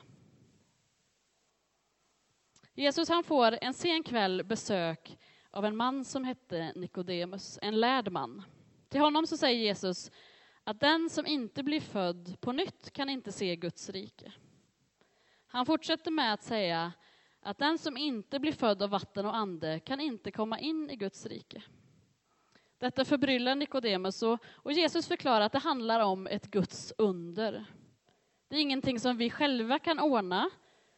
Jesus 2.74 3.10
han 3.10 3.24
får 3.24 3.58
en 3.62 3.74
sen 3.74 4.04
kväll 4.04 4.44
besök 4.44 5.18
av 5.52 5.66
en 5.66 5.76
man 5.76 6.06
som 6.06 6.24
hette 6.24 6.74
Nikodemus, 6.76 7.60
en 7.62 7.80
lärd 7.80 8.12
man. 8.12 8.44
Till 8.90 9.02
honom 9.02 9.28
så 9.28 9.38
säger 9.38 9.60
Jesus 9.60 10.12
att 10.64 10.80
den 10.80 11.10
som 11.10 11.26
inte 11.26 11.64
blir 11.64 11.82
född 11.82 12.42
på 12.42 12.52
nytt 12.52 12.92
kan 12.92 13.10
inte 13.10 13.32
se 13.32 13.56
Guds 13.56 13.90
rike. 13.90 14.32
Han 15.48 15.66
fortsätter 15.66 16.12
med 16.12 16.34
att 16.34 16.44
säga 16.44 16.94
att 17.42 17.58
den 17.58 17.78
som 17.78 17.98
inte 17.98 18.40
blir 18.40 18.52
född 18.52 18.84
av 18.84 18.90
vatten 18.90 19.26
och 19.26 19.36
ande 19.36 19.80
kan 19.80 20.00
inte 20.00 20.32
komma 20.32 20.60
in 20.60 20.90
i 20.90 20.96
Guds 20.96 21.26
rike. 21.26 21.64
Detta 22.78 23.06
förbryllar 23.06 23.56
Nikodemus 23.56 24.24
och, 24.24 24.40
och 24.46 24.72
Jesus 24.72 25.08
förklarar 25.08 25.42
att 25.42 25.52
det 25.52 25.60
handlar 25.60 26.00
om 26.00 26.28
ett 26.28 26.52
Guds 26.52 26.94
under. 26.98 27.66
Det 28.50 28.56
är 28.56 28.62
ingenting 28.62 29.00
som 29.00 29.18
vi 29.18 29.30
själva 29.30 29.80
kan 29.80 30.00
ordna 30.00 30.50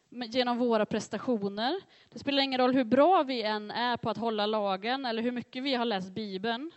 genom 0.10 0.58
våra 0.58 0.86
prestationer. 0.86 1.82
Det 2.10 2.20
spelar 2.20 2.44
ingen 2.44 2.60
roll 2.60 2.76
hur 2.76 2.84
bra 2.84 3.24
vi 3.24 3.42
än 3.42 3.72
är 3.72 3.98
på 3.98 4.10
att 4.10 4.18
hålla 4.18 4.46
lagen 4.46 5.06
eller 5.06 5.24
hur 5.24 5.32
mycket 5.32 5.64
vi 5.64 5.76
har 5.76 5.86
läst 5.86 6.12
Bibeln. 6.12 6.72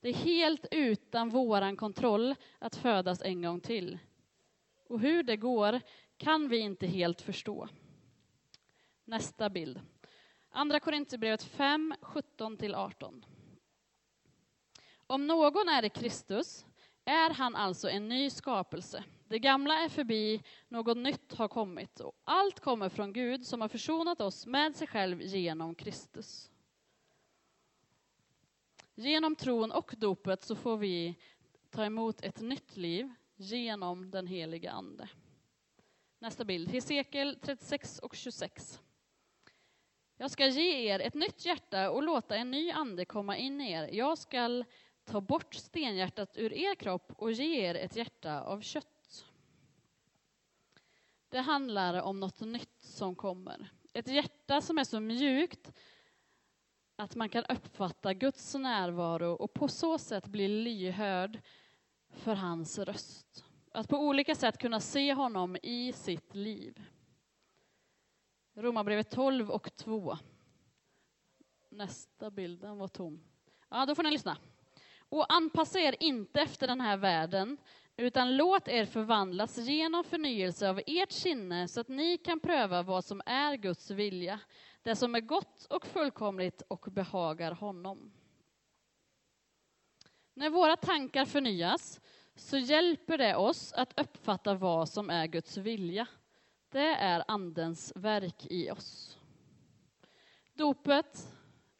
Det 0.00 0.08
är 0.08 0.14
helt 0.14 0.66
utan 0.70 1.28
våran 1.28 1.76
kontroll 1.76 2.34
att 2.58 2.76
födas 2.76 3.22
en 3.22 3.42
gång 3.42 3.60
till. 3.60 3.98
Och 4.88 5.00
hur 5.00 5.22
det 5.22 5.36
går 5.36 5.80
kan 6.16 6.48
vi 6.48 6.58
inte 6.58 6.86
helt 6.86 7.20
förstå. 7.20 7.68
Nästa 9.04 9.50
bild. 9.50 9.80
Andra 10.50 10.80
Korinthierbrevet 10.80 11.42
5, 11.42 11.94
17-18. 12.00 13.24
Om 15.06 15.26
någon 15.26 15.68
är 15.68 15.84
i 15.84 15.88
Kristus 15.90 16.66
är 17.04 17.30
han 17.30 17.56
alltså 17.56 17.90
en 17.90 18.08
ny 18.08 18.30
skapelse. 18.30 19.04
Det 19.28 19.38
gamla 19.38 19.74
är 19.74 19.88
förbi, 19.88 20.42
något 20.68 20.96
nytt 20.96 21.32
har 21.32 21.48
kommit. 21.48 22.00
Och 22.00 22.12
allt 22.24 22.60
kommer 22.60 22.88
från 22.88 23.12
Gud 23.12 23.46
som 23.46 23.60
har 23.60 23.68
försonat 23.68 24.20
oss 24.20 24.46
med 24.46 24.76
sig 24.76 24.86
själv 24.86 25.22
genom 25.22 25.74
Kristus. 25.74 26.50
Genom 28.94 29.36
tron 29.36 29.72
och 29.72 29.94
dopet 29.98 30.42
så 30.42 30.56
får 30.56 30.76
vi 30.76 31.18
ta 31.70 31.84
emot 31.84 32.20
ett 32.22 32.40
nytt 32.40 32.76
liv 32.76 33.14
genom 33.36 34.10
den 34.10 34.26
heliga 34.26 34.72
Ande. 34.72 35.08
Nästa 36.18 36.44
bild, 36.44 36.68
Hesekiel 36.68 37.38
36 37.42 37.98
och 37.98 38.16
26. 38.16 38.80
Jag 40.16 40.30
ska 40.30 40.46
ge 40.46 40.92
er 40.92 41.00
ett 41.00 41.14
nytt 41.14 41.44
hjärta 41.44 41.90
och 41.90 42.02
låta 42.02 42.36
en 42.36 42.50
ny 42.50 42.70
ande 42.70 43.04
komma 43.04 43.36
in 43.36 43.60
i 43.60 43.72
er. 43.72 43.88
Jag 43.92 44.18
ska 44.18 44.64
ta 45.04 45.20
bort 45.20 45.54
stenhjärtat 45.54 46.36
ur 46.36 46.52
er 46.52 46.74
kropp 46.74 47.12
och 47.16 47.32
ge 47.32 47.68
er 47.68 47.74
ett 47.74 47.96
hjärta 47.96 48.40
av 48.42 48.60
kött. 48.60 49.26
Det 51.28 51.40
handlar 51.40 52.02
om 52.02 52.20
något 52.20 52.40
nytt 52.40 52.82
som 52.82 53.14
kommer. 53.14 53.70
Ett 53.92 54.08
hjärta 54.08 54.60
som 54.60 54.78
är 54.78 54.84
så 54.84 55.00
mjukt 55.00 55.72
att 56.96 57.14
man 57.14 57.28
kan 57.28 57.44
uppfatta 57.44 58.14
Guds 58.14 58.54
närvaro 58.54 59.32
och 59.32 59.54
på 59.54 59.68
så 59.68 59.98
sätt 59.98 60.26
bli 60.26 60.48
lyhörd 60.48 61.40
för 62.08 62.34
hans 62.34 62.78
röst. 62.78 63.44
Att 63.72 63.88
på 63.88 63.98
olika 63.98 64.34
sätt 64.34 64.58
kunna 64.58 64.80
se 64.80 65.14
honom 65.14 65.56
i 65.62 65.92
sitt 65.92 66.34
liv. 66.34 66.82
Romarbrevet 68.54 69.10
12 69.10 69.50
och 69.50 69.76
2. 69.76 70.18
Nästa 71.68 72.30
bild, 72.30 72.60
den 72.60 72.78
var 72.78 72.88
tom. 72.88 73.24
Ja, 73.68 73.86
då 73.86 73.94
får 73.94 74.02
ni 74.02 74.10
lyssna. 74.10 74.36
Och 75.12 75.32
anpassa 75.32 75.80
er 75.80 75.96
inte 76.00 76.40
efter 76.40 76.66
den 76.66 76.80
här 76.80 76.96
världen. 76.96 77.58
utan 77.96 78.36
låt 78.36 78.68
er 78.68 78.86
förvandlas 78.86 79.58
genom 79.58 80.04
förnyelse 80.04 80.68
av 80.68 80.80
ert 80.86 81.12
sinne 81.12 81.68
så 81.68 81.80
att 81.80 81.88
ni 81.88 82.18
kan 82.18 82.40
pröva 82.40 82.82
vad 82.82 83.04
som 83.04 83.22
är 83.26 83.56
Guds 83.56 83.90
vilja, 83.90 84.40
det 84.82 84.96
som 84.96 85.14
är 85.14 85.20
gott 85.20 85.64
och 85.64 85.86
fullkomligt 85.86 86.62
och 86.68 86.86
behagar 86.90 87.52
honom. 87.52 88.12
När 90.34 90.50
våra 90.50 90.76
tankar 90.76 91.24
förnyas 91.24 92.00
så 92.34 92.58
hjälper 92.58 93.18
det 93.18 93.36
oss 93.36 93.72
att 93.72 94.00
uppfatta 94.00 94.54
vad 94.54 94.88
som 94.88 95.10
är 95.10 95.26
Guds 95.26 95.56
vilja. 95.56 96.06
Det 96.68 96.94
är 96.94 97.24
Andens 97.28 97.92
verk 97.96 98.46
i 98.50 98.70
oss. 98.70 99.18
Dopet 100.54 101.28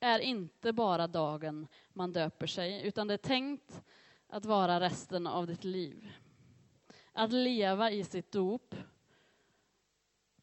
är 0.02 0.18
inte 0.18 0.72
bara 0.72 1.06
dagen 1.06 1.68
man 1.92 2.12
döper 2.12 2.46
sig, 2.46 2.86
utan 2.86 3.06
det 3.06 3.14
är 3.14 3.18
tänkt 3.18 3.82
att 4.28 4.44
vara 4.44 4.80
resten 4.80 5.26
av 5.26 5.46
ditt 5.46 5.64
liv. 5.64 6.12
Att 7.12 7.32
leva 7.32 7.90
i 7.90 8.04
sitt 8.04 8.32
dop, 8.32 8.74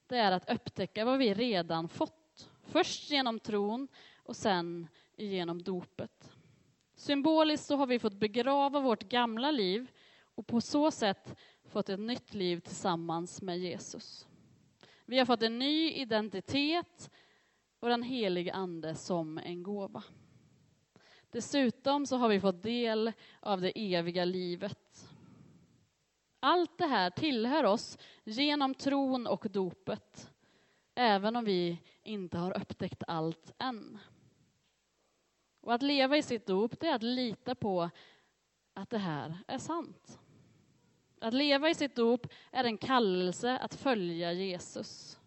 det 0.08 0.18
är 0.18 0.32
att 0.32 0.50
upptäcka 0.50 1.06
vad 1.06 1.18
vi 1.18 1.34
redan 1.34 1.90
fått. 1.90 2.50
Först 2.64 3.10
genom 3.10 3.40
tron 3.40 3.88
och 4.18 4.36
sen 4.36 4.88
genom 5.16 5.64
dopet. 5.64 6.32
Symboliskt 6.96 7.66
så 7.68 7.76
har 7.76 7.88
vi 7.88 8.00
fått 8.00 8.14
begrava 8.14 8.80
vårt 8.80 9.04
gamla 9.04 9.52
liv 9.52 9.92
och 10.22 10.48
på 10.48 10.62
så 10.62 10.92
sätt 10.92 11.36
fått 11.64 11.90
ett 11.90 12.00
nytt 12.00 12.34
liv 12.34 12.60
tillsammans 12.60 13.42
med 13.42 13.60
Jesus. 13.60 14.28
Vi 15.06 15.18
har 15.18 15.26
fått 15.26 15.44
en 15.44 15.60
ny 15.60 15.92
identitet 15.92 17.10
och 17.80 17.90
den 17.90 18.04
helige 18.04 18.54
Ande 18.54 18.96
som 18.96 19.38
en 19.38 19.64
gåva. 19.64 20.04
Dessutom 21.32 22.06
så 22.06 22.18
har 22.18 22.30
vi 22.30 22.40
fått 22.40 22.64
del 22.64 23.12
av 23.40 23.62
det 23.62 23.96
eviga 23.96 24.26
livet. 24.26 25.10
Allt 26.40 26.78
det 26.78 26.86
här 26.86 27.10
tillhör 27.10 27.64
oss 27.64 27.98
genom 28.24 28.76
tron 28.76 29.28
och 29.28 29.48
dopet, 29.50 30.32
även 30.96 31.36
om 31.36 31.46
vi 31.46 31.78
inte 32.04 32.38
har 32.38 32.58
upptäckt 32.58 33.04
allt 33.08 33.54
än. 33.58 34.00
Och 35.62 35.74
att 35.74 35.82
leva 35.82 36.18
i 36.18 36.24
sitt 36.24 36.46
dop, 36.48 36.80
det 36.80 36.88
är 36.88 36.96
att 36.96 37.04
lita 37.04 37.56
på 37.56 37.90
att 38.74 38.90
det 38.90 38.98
här 38.98 39.38
är 39.48 39.58
sant. 39.58 40.20
Att 41.22 41.34
leva 41.34 41.70
i 41.70 41.76
sitt 41.76 41.96
dop 41.96 42.28
är 42.52 42.64
en 42.64 42.78
kallelse 42.78 43.58
att 43.58 43.76
följa 43.76 44.34
Jesus. 44.34 45.19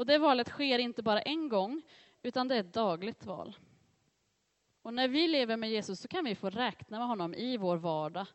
Och 0.00 0.06
det 0.06 0.18
valet 0.18 0.48
sker 0.48 0.78
inte 0.78 1.02
bara 1.02 1.22
en 1.22 1.48
gång, 1.48 1.82
utan 2.22 2.48
det 2.48 2.54
är 2.56 2.60
ett 2.60 2.74
dagligt 2.74 3.26
val. 3.26 3.56
Och 4.82 4.94
när 4.94 5.08
vi 5.08 5.28
lever 5.28 5.56
med 5.56 5.70
Jesus 5.70 6.00
så 6.00 6.08
kan 6.08 6.24
vi 6.24 6.34
få 6.34 6.50
räkna 6.50 6.98
med 6.98 7.08
honom 7.08 7.34
i 7.34 7.56
vår 7.56 7.76
vardag. 7.76 8.26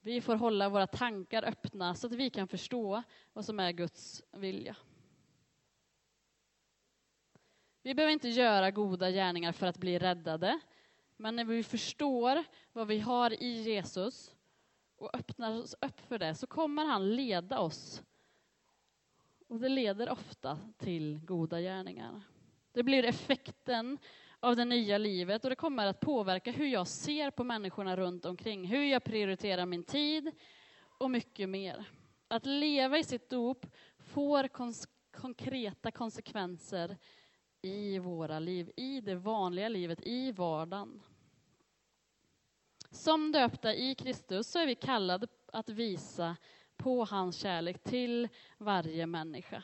Vi 0.00 0.20
får 0.20 0.36
hålla 0.36 0.68
våra 0.68 0.86
tankar 0.86 1.42
öppna 1.42 1.94
så 1.94 2.06
att 2.06 2.12
vi 2.12 2.30
kan 2.30 2.48
förstå 2.48 3.02
vad 3.32 3.44
som 3.44 3.60
är 3.60 3.72
Guds 3.72 4.22
vilja. 4.32 4.76
Vi 7.82 7.94
behöver 7.94 8.12
inte 8.12 8.28
göra 8.28 8.70
goda 8.70 9.10
gärningar 9.10 9.52
för 9.52 9.66
att 9.66 9.78
bli 9.78 9.98
räddade, 9.98 10.60
men 11.16 11.36
när 11.36 11.44
vi 11.44 11.62
förstår 11.62 12.44
vad 12.72 12.86
vi 12.86 13.00
har 13.00 13.42
i 13.42 13.62
Jesus 13.62 14.34
och 14.96 15.16
öppnar 15.16 15.58
oss 15.58 15.74
upp 15.80 16.00
för 16.00 16.18
det 16.18 16.34
så 16.34 16.46
kommer 16.46 16.84
han 16.84 17.16
leda 17.16 17.58
oss. 17.58 18.02
Och 19.48 19.60
det 19.60 19.68
leder 19.68 20.10
ofta 20.10 20.58
till 20.78 21.20
goda 21.24 21.60
gärningar. 21.60 22.22
Det 22.72 22.82
blir 22.82 23.04
effekten 23.04 23.98
av 24.40 24.56
det 24.56 24.64
nya 24.64 24.98
livet 24.98 25.44
och 25.44 25.50
det 25.50 25.56
kommer 25.56 25.86
att 25.86 26.00
påverka 26.00 26.50
hur 26.50 26.66
jag 26.66 26.86
ser 26.86 27.30
på 27.30 27.44
människorna 27.44 27.96
runt 27.96 28.24
omkring, 28.24 28.64
hur 28.66 28.84
jag 28.84 29.04
prioriterar 29.04 29.66
min 29.66 29.84
tid 29.84 30.30
och 30.98 31.10
mycket 31.10 31.48
mer. 31.48 31.84
Att 32.28 32.46
leva 32.46 32.98
i 32.98 33.04
sitt 33.04 33.30
dop 33.30 33.66
får 33.98 34.48
kons 34.48 34.88
konkreta 35.10 35.90
konsekvenser 35.90 36.96
i 37.62 37.98
våra 37.98 38.38
liv, 38.38 38.72
i 38.76 39.00
det 39.00 39.14
vanliga 39.14 39.68
livet, 39.68 40.00
i 40.02 40.32
vardagen. 40.32 41.02
Som 42.90 43.32
döpta 43.32 43.74
i 43.74 43.94
Kristus 43.94 44.50
så 44.50 44.58
är 44.58 44.66
vi 44.66 44.74
kallade 44.74 45.26
att 45.52 45.68
visa 45.68 46.36
på 46.78 47.04
hans 47.04 47.36
kärlek 47.36 47.82
till 47.82 48.28
varje 48.58 49.06
människa. 49.06 49.62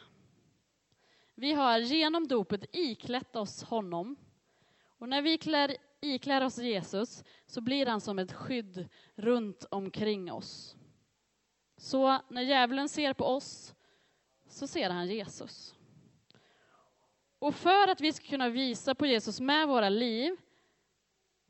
Vi 1.35 1.53
har 1.53 1.79
genom 1.79 2.29
dopet 2.29 2.65
iklätt 2.73 3.37
oss 3.37 3.63
honom. 3.63 4.17
Och 4.99 5.09
när 5.09 5.23
vi 5.23 5.39
klär, 5.39 5.77
iklär 6.01 6.45
oss 6.45 6.59
Jesus 6.59 7.25
så 7.47 7.61
blir 7.61 7.87
han 7.87 8.01
som 8.01 8.19
ett 8.19 8.33
skydd 8.33 8.89
runt 9.15 9.65
omkring 9.71 10.33
oss. 10.33 10.77
Så 11.77 12.19
när 12.29 12.43
djävulen 12.43 12.89
ser 12.89 13.13
på 13.13 13.25
oss 13.25 13.75
så 14.47 14.67
ser 14.67 14.91
han 14.91 15.09
Jesus. 15.09 15.75
Och 17.39 17.55
för 17.55 17.89
att 17.89 18.01
vi 18.01 18.13
ska 18.13 18.29
kunna 18.29 18.49
visa 18.49 18.95
på 18.95 19.07
Jesus 19.07 19.41
med 19.41 19.69
våra 19.69 19.89
liv 19.89 20.37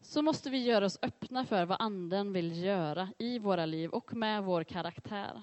så 0.01 0.23
måste 0.23 0.51
vi 0.51 0.59
göra 0.59 0.85
oss 0.85 0.99
öppna 1.03 1.47
för 1.47 1.65
vad 1.65 1.81
Anden 1.81 2.33
vill 2.33 2.65
göra 2.65 3.09
i 3.19 3.39
våra 3.39 3.67
liv 3.67 3.91
och 3.91 4.15
med 4.15 4.45
vår 4.45 4.65
karaktär. 4.65 5.43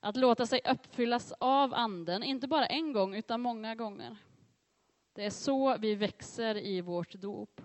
Att 0.00 0.16
låta 0.16 0.46
sig 0.46 0.60
uppfyllas 0.70 1.32
av 1.40 1.74
Anden, 1.74 2.22
inte 2.22 2.48
bara 2.48 2.66
en 2.66 2.92
gång 2.92 3.14
utan 3.14 3.40
många 3.40 3.74
gånger. 3.74 4.16
Det 5.12 5.24
är 5.24 5.30
så 5.30 5.76
vi 5.78 5.94
växer 5.94 6.56
i 6.56 6.80
vårt 6.80 7.12
dop. 7.12 7.60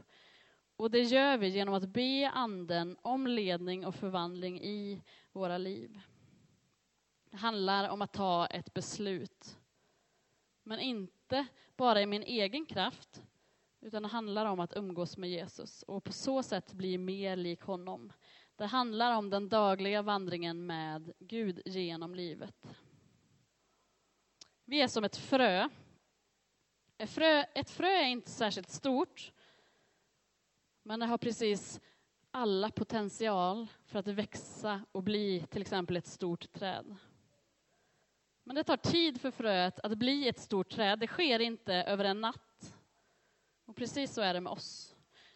Och 0.75 0.91
det 0.91 1.01
gör 1.01 1.37
vi 1.37 1.47
genom 1.47 1.73
att 1.73 1.89
be 1.89 2.31
Anden 2.33 2.97
om 3.01 3.27
ledning 3.27 3.85
och 3.85 3.95
förvandling 3.95 4.61
i 4.61 5.01
våra 5.31 5.57
liv. 5.57 5.99
Det 7.29 7.37
handlar 7.37 7.89
om 7.89 8.01
att 8.01 8.13
ta 8.13 8.45
ett 8.45 8.73
beslut. 8.73 9.57
Men 10.63 10.79
inte 10.79 11.45
bara 11.75 12.01
i 12.01 12.05
min 12.05 12.23
egen 12.23 12.65
kraft, 12.65 13.23
utan 13.81 14.03
det 14.03 14.09
handlar 14.09 14.45
om 14.45 14.59
att 14.59 14.77
umgås 14.77 15.17
med 15.17 15.29
Jesus 15.29 15.83
och 15.83 16.03
på 16.03 16.11
så 16.11 16.43
sätt 16.43 16.73
bli 16.73 16.97
mer 16.97 17.35
lik 17.35 17.61
honom. 17.61 18.13
Det 18.55 18.65
handlar 18.65 19.17
om 19.17 19.29
den 19.29 19.49
dagliga 19.49 20.01
vandringen 20.01 20.65
med 20.65 21.13
Gud 21.19 21.61
genom 21.65 22.15
livet. 22.15 22.77
Vi 24.65 24.81
är 24.81 24.87
som 24.87 25.03
ett 25.03 25.17
frö. 25.17 25.69
Ett 26.97 27.09
frö, 27.09 27.43
ett 27.53 27.69
frö 27.69 27.87
är 27.87 28.07
inte 28.07 28.31
särskilt 28.31 28.69
stort, 28.69 29.31
men 30.83 30.99
det 30.99 31.05
har 31.05 31.17
precis 31.17 31.81
alla 32.31 32.69
potential 32.69 33.67
för 33.85 33.99
att 33.99 34.07
växa 34.07 34.81
och 34.91 35.03
bli 35.03 35.45
till 35.49 35.61
exempel 35.61 35.97
ett 35.97 36.07
stort 36.07 36.53
träd. 36.53 36.95
Men 38.43 38.55
det 38.55 38.63
tar 38.63 38.77
tid 38.77 39.21
för 39.21 39.31
fröet 39.31 39.79
att 39.79 39.97
bli 39.97 40.27
ett 40.27 40.39
stort 40.39 40.69
träd. 40.69 40.99
Det 40.99 41.07
sker 41.07 41.39
inte 41.39 41.73
över 41.73 42.05
en 42.05 42.21
natt. 42.21 42.75
Och 43.65 43.75
precis 43.75 44.13
så 44.13 44.21
är 44.21 44.33
det 44.33 44.41
med 44.41 44.51
oss. 44.51 44.92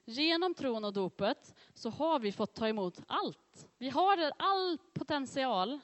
Genom 0.09 0.53
tron 0.53 0.85
och 0.85 0.93
dopet 0.93 1.55
så 1.73 1.89
har 1.89 2.19
vi 2.19 2.31
fått 2.31 2.53
ta 2.53 2.67
emot 2.67 3.01
allt. 3.07 3.67
Vi 3.77 3.89
har 3.89 4.31
all 4.37 4.77
potential. 4.93 5.79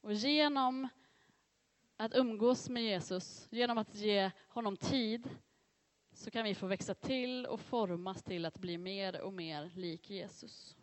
Och 0.00 0.12
genom 0.12 0.88
att 1.96 2.14
umgås 2.14 2.68
med 2.68 2.82
Jesus, 2.82 3.48
genom 3.50 3.78
att 3.78 3.94
ge 3.94 4.30
honom 4.48 4.76
tid, 4.76 5.28
så 6.12 6.30
kan 6.30 6.44
vi 6.44 6.54
få 6.54 6.66
växa 6.66 6.94
till 6.94 7.46
och 7.46 7.60
formas 7.60 8.22
till 8.22 8.44
att 8.44 8.58
bli 8.58 8.78
mer 8.78 9.20
och 9.20 9.32
mer 9.32 9.70
lik 9.74 10.10
Jesus. 10.10 10.76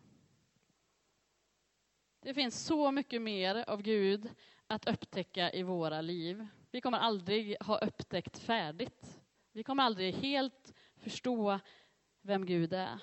Det 2.20 2.34
finns 2.34 2.64
så 2.64 2.90
mycket 2.90 3.22
mer 3.22 3.64
av 3.70 3.82
Gud 3.82 4.30
att 4.66 4.88
upptäcka 4.88 5.52
i 5.52 5.62
våra 5.62 6.00
liv. 6.00 6.46
Vi 6.70 6.80
kommer 6.80 6.98
aldrig 6.98 7.62
ha 7.62 7.78
upptäckt 7.78 8.38
färdigt. 8.38 9.20
Vi 9.52 9.62
kommer 9.62 9.82
aldrig 9.82 10.14
helt 10.14 10.74
förstå 10.96 11.60
vem 12.22 12.46
Gud 12.46 12.72
är. 12.72 13.00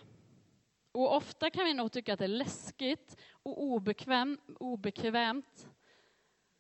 Och 0.92 1.16
ofta 1.16 1.50
kan 1.50 1.66
vi 1.66 1.74
nog 1.74 1.92
tycka 1.92 2.14
att 2.14 2.20
det 2.20 2.26
är 2.26 2.30
läskigt 2.30 3.18
och 3.32 3.64
obekväm, 3.64 4.40
obekvämt 4.60 5.70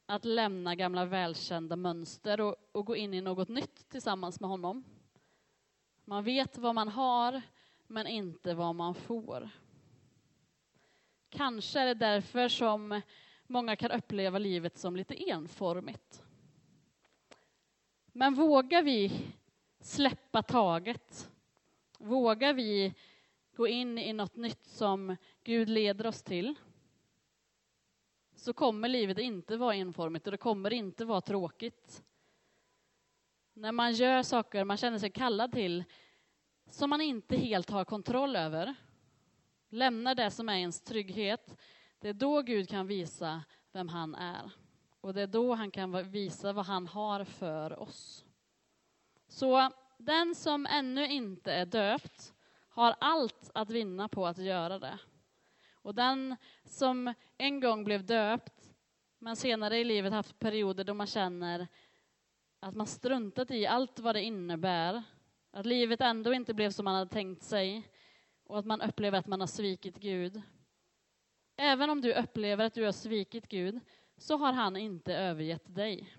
att 0.05 0.25
lämna 0.25 0.75
gamla 0.75 1.05
välkända 1.05 1.75
mönster 1.75 2.41
och, 2.41 2.55
och 2.71 2.85
gå 2.85 2.95
in 2.95 3.13
i 3.13 3.21
något 3.21 3.49
nytt 3.49 3.89
tillsammans 3.89 4.39
med 4.39 4.49
honom. 4.49 4.83
Man 6.05 6.23
vet 6.23 6.57
vad 6.57 6.75
man 6.75 6.87
har, 6.87 7.41
men 7.87 8.07
inte 8.07 8.53
vad 8.53 8.75
man 8.75 8.95
får. 8.95 9.49
Kanske 11.29 11.79
är 11.79 11.85
det 11.85 11.93
därför 11.93 12.49
som 12.49 13.01
många 13.47 13.75
kan 13.75 13.91
uppleva 13.91 14.39
livet 14.39 14.77
som 14.77 14.95
lite 14.95 15.29
enformigt. 15.29 16.23
Men 18.11 18.33
vågar 18.33 18.83
vi 18.83 19.27
släppa 19.79 20.43
taget? 20.43 21.31
Vågar 21.97 22.53
vi 22.53 22.93
gå 23.55 23.67
in 23.67 23.97
i 23.97 24.13
något 24.13 24.35
nytt 24.35 24.65
som 24.65 25.15
Gud 25.43 25.69
leder 25.69 26.07
oss 26.07 26.23
till? 26.23 26.55
Så 28.35 28.53
kommer 28.53 28.87
livet 28.87 29.19
inte 29.19 29.57
vara 29.57 29.75
enformigt 29.75 30.27
och 30.27 30.31
det 30.31 30.37
kommer 30.37 30.73
inte 30.73 31.05
vara 31.05 31.21
tråkigt. 31.21 32.03
När 33.53 33.71
man 33.71 33.93
gör 33.93 34.23
saker 34.23 34.63
man 34.63 34.77
känner 34.77 34.99
sig 34.99 35.09
kallad 35.09 35.51
till 35.51 35.83
som 36.69 36.89
man 36.89 37.01
inte 37.01 37.37
helt 37.37 37.69
har 37.69 37.85
kontroll 37.85 38.35
över, 38.35 38.75
lämnar 39.69 40.15
det 40.15 40.31
som 40.31 40.49
är 40.49 40.57
ens 40.57 40.81
trygghet, 40.81 41.57
Det 41.99 42.09
är 42.09 42.13
då 42.13 42.41
Gud 42.41 42.69
kan 42.69 42.87
visa 42.87 43.43
vem 43.71 43.89
han 43.89 44.15
är. 44.15 44.51
Och 45.01 45.13
det 45.13 45.21
är 45.21 45.27
då 45.27 45.53
han 45.53 45.71
kan 45.71 46.11
visa 46.11 46.53
vad 46.53 46.65
han 46.65 46.87
har 46.87 47.23
för 47.23 47.79
oss. 47.79 48.25
Så 49.27 49.71
den 49.97 50.35
som 50.35 50.65
ännu 50.65 51.07
inte 51.07 51.53
är 51.53 51.65
döpt 51.65 52.33
har 52.69 52.95
allt 52.99 53.51
att 53.53 53.69
vinna 53.69 54.07
på 54.07 54.27
att 54.27 54.37
göra 54.37 54.79
det. 54.79 54.99
Och 55.71 55.95
den 55.95 56.35
som 56.63 57.13
en 57.37 57.59
gång 57.59 57.83
blev 57.83 58.05
döpt, 58.05 58.73
men 59.19 59.35
senare 59.35 59.77
i 59.77 59.83
livet 59.83 60.13
haft 60.13 60.39
perioder 60.39 60.83
då 60.83 60.93
man 60.93 61.07
känner 61.07 61.67
att 62.59 62.75
man 62.75 62.87
struntat 62.87 63.51
i 63.51 63.67
allt 63.67 63.99
vad 63.99 64.15
det 64.15 64.21
innebär, 64.21 65.03
att 65.51 65.65
livet 65.65 66.01
ändå 66.01 66.33
inte 66.33 66.53
blev 66.53 66.71
som 66.71 66.85
man 66.85 66.95
hade 66.95 67.11
tänkt 67.11 67.43
sig 67.43 67.89
och 68.43 68.59
att 68.59 68.65
man 68.65 68.81
upplever 68.81 69.19
att 69.19 69.27
man 69.27 69.39
har 69.39 69.47
svikit 69.47 69.97
Gud. 69.97 70.41
Även 71.55 71.89
om 71.89 72.01
du 72.01 72.13
upplever 72.13 72.65
att 72.65 72.73
du 72.73 72.83
har 72.83 72.91
svikit 72.91 73.47
Gud 73.47 73.79
så 74.17 74.37
har 74.37 74.53
han 74.53 74.77
inte 74.77 75.15
övergett 75.15 75.75
dig. 75.75 76.13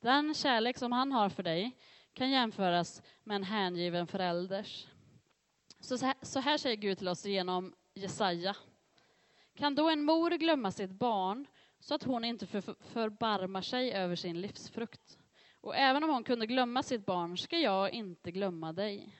Den 0.00 0.34
kärlek 0.34 0.78
som 0.78 0.92
han 0.92 1.12
har 1.12 1.28
för 1.28 1.42
dig 1.42 1.76
kan 2.16 2.30
jämföras 2.30 3.02
med 3.24 3.34
en 3.34 3.44
hängiven 3.44 4.06
förälders. 4.06 4.86
Så 6.22 6.40
här 6.40 6.58
säger 6.58 6.76
Gud 6.76 6.98
till 6.98 7.08
oss 7.08 7.26
genom 7.26 7.74
Jesaja. 7.94 8.56
Kan 9.54 9.74
då 9.74 9.90
en 9.90 10.02
mor 10.02 10.30
glömma 10.30 10.72
sitt 10.72 10.90
barn 10.90 11.46
så 11.78 11.94
att 11.94 12.02
hon 12.02 12.24
inte 12.24 12.46
för, 12.46 12.74
förbarmar 12.80 13.62
sig 13.62 13.92
över 13.92 14.16
sin 14.16 14.40
livsfrukt? 14.40 15.18
Och 15.60 15.76
även 15.76 16.04
om 16.04 16.10
hon 16.10 16.24
kunde 16.24 16.46
glömma 16.46 16.82
sitt 16.82 17.06
barn 17.06 17.38
ska 17.38 17.58
jag 17.58 17.90
inte 17.92 18.30
glömma 18.30 18.72
dig. 18.72 19.18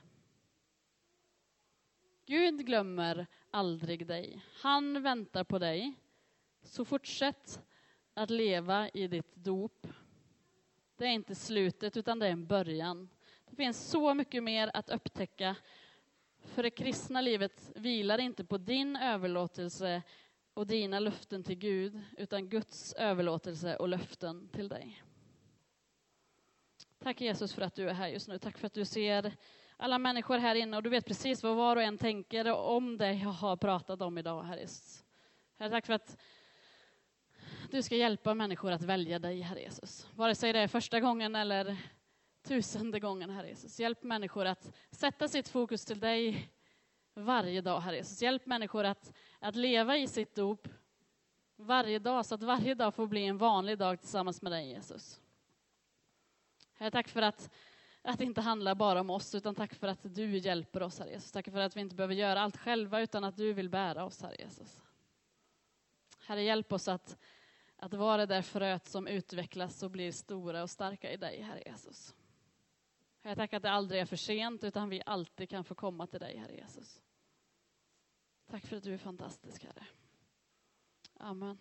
Gud 2.27 2.67
glömmer 2.67 3.27
aldrig 3.51 4.07
dig. 4.07 4.45
Han 4.63 5.03
väntar 5.03 5.45
på 5.45 5.59
dig. 5.59 5.95
Så 6.63 6.85
fortsätt 6.85 7.63
att 8.15 8.31
leva 8.31 8.89
i 8.89 9.09
ditt 9.09 9.35
dop. 9.35 9.87
Det 10.97 11.05
är 11.05 11.11
inte 11.11 11.35
slutet, 11.35 11.97
utan 11.97 12.19
det 12.19 12.27
är 12.27 12.31
en 12.31 12.47
början. 12.47 13.09
Det 13.51 13.57
finns 13.57 13.91
så 13.91 14.15
mycket 14.15 14.43
mer 14.43 14.71
att 14.75 14.91
upptäcka. 14.91 15.57
För 16.39 16.63
det 16.63 16.71
kristna 16.71 17.21
livet 17.21 17.73
vilar 17.75 18.19
inte 18.19 18.45
på 18.45 18.59
din 18.59 18.97
överlåtelse 18.97 20.03
och 20.55 20.67
dina 20.67 20.99
löften 20.99 21.45
till 21.45 21.59
Gud, 21.59 22.03
utan 22.19 22.49
Guds 22.49 22.93
överlåtelse 22.93 23.77
och 23.77 23.89
löften 23.89 24.49
till 24.49 24.69
dig. 24.69 25.03
Tack 26.99 27.21
Jesus 27.21 27.55
för 27.55 27.63
att 27.63 27.75
du 27.75 27.89
är 27.89 27.95
här 27.95 28.09
just 28.09 28.29
nu. 28.29 28.39
Tack 28.39 28.59
för 28.59 28.67
att 28.67 28.75
du 28.75 28.85
ser 28.85 29.33
alla 29.77 29.99
människor 29.99 30.39
här 30.39 30.55
inne 30.55 30.77
och 30.77 30.83
du 30.83 30.91
vet 30.91 31.07
precis 31.07 31.43
vad 31.43 31.57
var 31.57 31.77
och 31.77 31.83
en 31.83 31.99
tänker 31.99 32.53
om 32.53 32.99
det 32.99 33.13
jag 33.13 33.29
har 33.29 33.57
pratat 33.57 34.03
om 34.03 34.19
idag, 34.19 34.43
Herre 34.43 34.67
Herre, 35.59 35.71
tack 35.71 35.87
för 35.87 35.93
att 35.93 36.17
du 37.71 37.83
ska 37.83 37.97
hjälpa 37.97 38.35
människor 38.35 38.73
att 38.73 38.83
välja 38.83 39.19
dig, 39.19 39.41
Herre 39.41 39.61
Jesus. 39.61 40.09
Vare 40.15 40.35
sig 40.35 40.53
det 40.53 40.59
är 40.59 40.69
första 40.69 41.01
gången 41.01 41.35
eller 41.35 41.77
tusende 42.43 43.01
gången, 43.01 43.31
Herre 43.31 43.49
Jesus. 43.49 43.81
Hjälp 43.81 44.03
människor 44.03 44.45
att 44.45 44.73
sätta 44.91 45.29
sitt 45.29 45.49
fokus 45.49 45.85
till 45.85 46.01
dig 46.01 46.51
varje 47.15 47.61
dag, 47.61 47.81
Herre 47.81 47.97
Jesus. 47.97 48.23
Hjälp 48.23 48.47
människor 48.47 48.85
att, 48.85 49.13
att 49.39 49.57
leva 49.57 49.97
i 49.97 50.09
sitt 50.09 50.35
dop 50.35 50.69
varje 51.57 51.99
dag, 51.99 52.27
så 52.27 52.35
att 52.35 52.43
varje 52.43 52.75
dag 52.75 52.95
får 52.95 53.07
bli 53.07 53.25
en 53.25 53.39
vanlig 53.39 53.79
dag 53.79 54.01
tillsammans 54.01 54.43
med 54.43 54.53
dig, 54.53 54.69
Jesus. 54.69 55.21
Herre, 56.75 56.91
tack 56.91 57.09
för 57.09 57.23
att, 57.23 57.51
att 58.03 58.19
det 58.19 58.25
inte 58.25 58.41
handlar 58.41 58.75
bara 58.75 59.01
om 59.01 59.11
oss, 59.11 59.35
utan 59.35 59.55
tack 59.55 59.75
för 59.75 59.89
att 59.89 60.01
du 60.03 60.39
hjälper 60.39 60.83
oss, 60.83 60.99
Herre 60.99 61.11
Jesus. 61.11 61.33
Tack 61.33 61.45
för 61.45 61.59
att 61.59 61.77
vi 61.77 61.81
inte 61.81 61.95
behöver 61.95 62.15
göra 62.15 62.41
allt 62.41 62.57
själva, 62.57 63.01
utan 63.01 63.25
att 63.25 63.37
du 63.37 63.53
vill 63.53 63.69
bära 63.69 64.05
oss, 64.05 64.23
Herre 64.23 64.37
Jesus. 64.39 64.81
Herre, 66.27 66.43
hjälp 66.43 66.73
oss 66.73 66.89
att, 66.89 67.19
att 67.77 67.95
vara 67.95 68.17
det 68.17 68.35
där 68.35 68.43
fröet 68.43 68.87
som 68.87 69.07
utvecklas 69.07 69.83
och 69.83 69.91
blir 69.91 70.12
stora 70.12 70.62
och 70.62 70.71
starka 70.71 71.12
i 71.12 71.17
dig, 71.17 71.41
Herre 71.43 71.62
Jesus. 71.67 72.15
Jag 73.23 73.37
tackar 73.37 73.57
att 73.57 73.62
det 73.62 73.71
aldrig 73.71 74.01
är 74.01 74.07
för 74.07 74.17
sent, 74.17 74.65
utan 74.65 74.89
vi 74.89 75.03
alltid 75.07 75.49
kan 75.49 75.65
få 75.65 75.75
komma 75.75 76.07
till 76.07 76.21
dig, 76.21 76.37
Herre 76.37 76.55
Jesus. 76.55 77.03
Tack 78.47 78.67
för 78.67 78.77
att 78.77 78.83
du 78.83 78.95
är 78.95 78.99
fantastisk, 78.99 79.65
Herre. 79.65 79.87
Amen. 81.19 81.59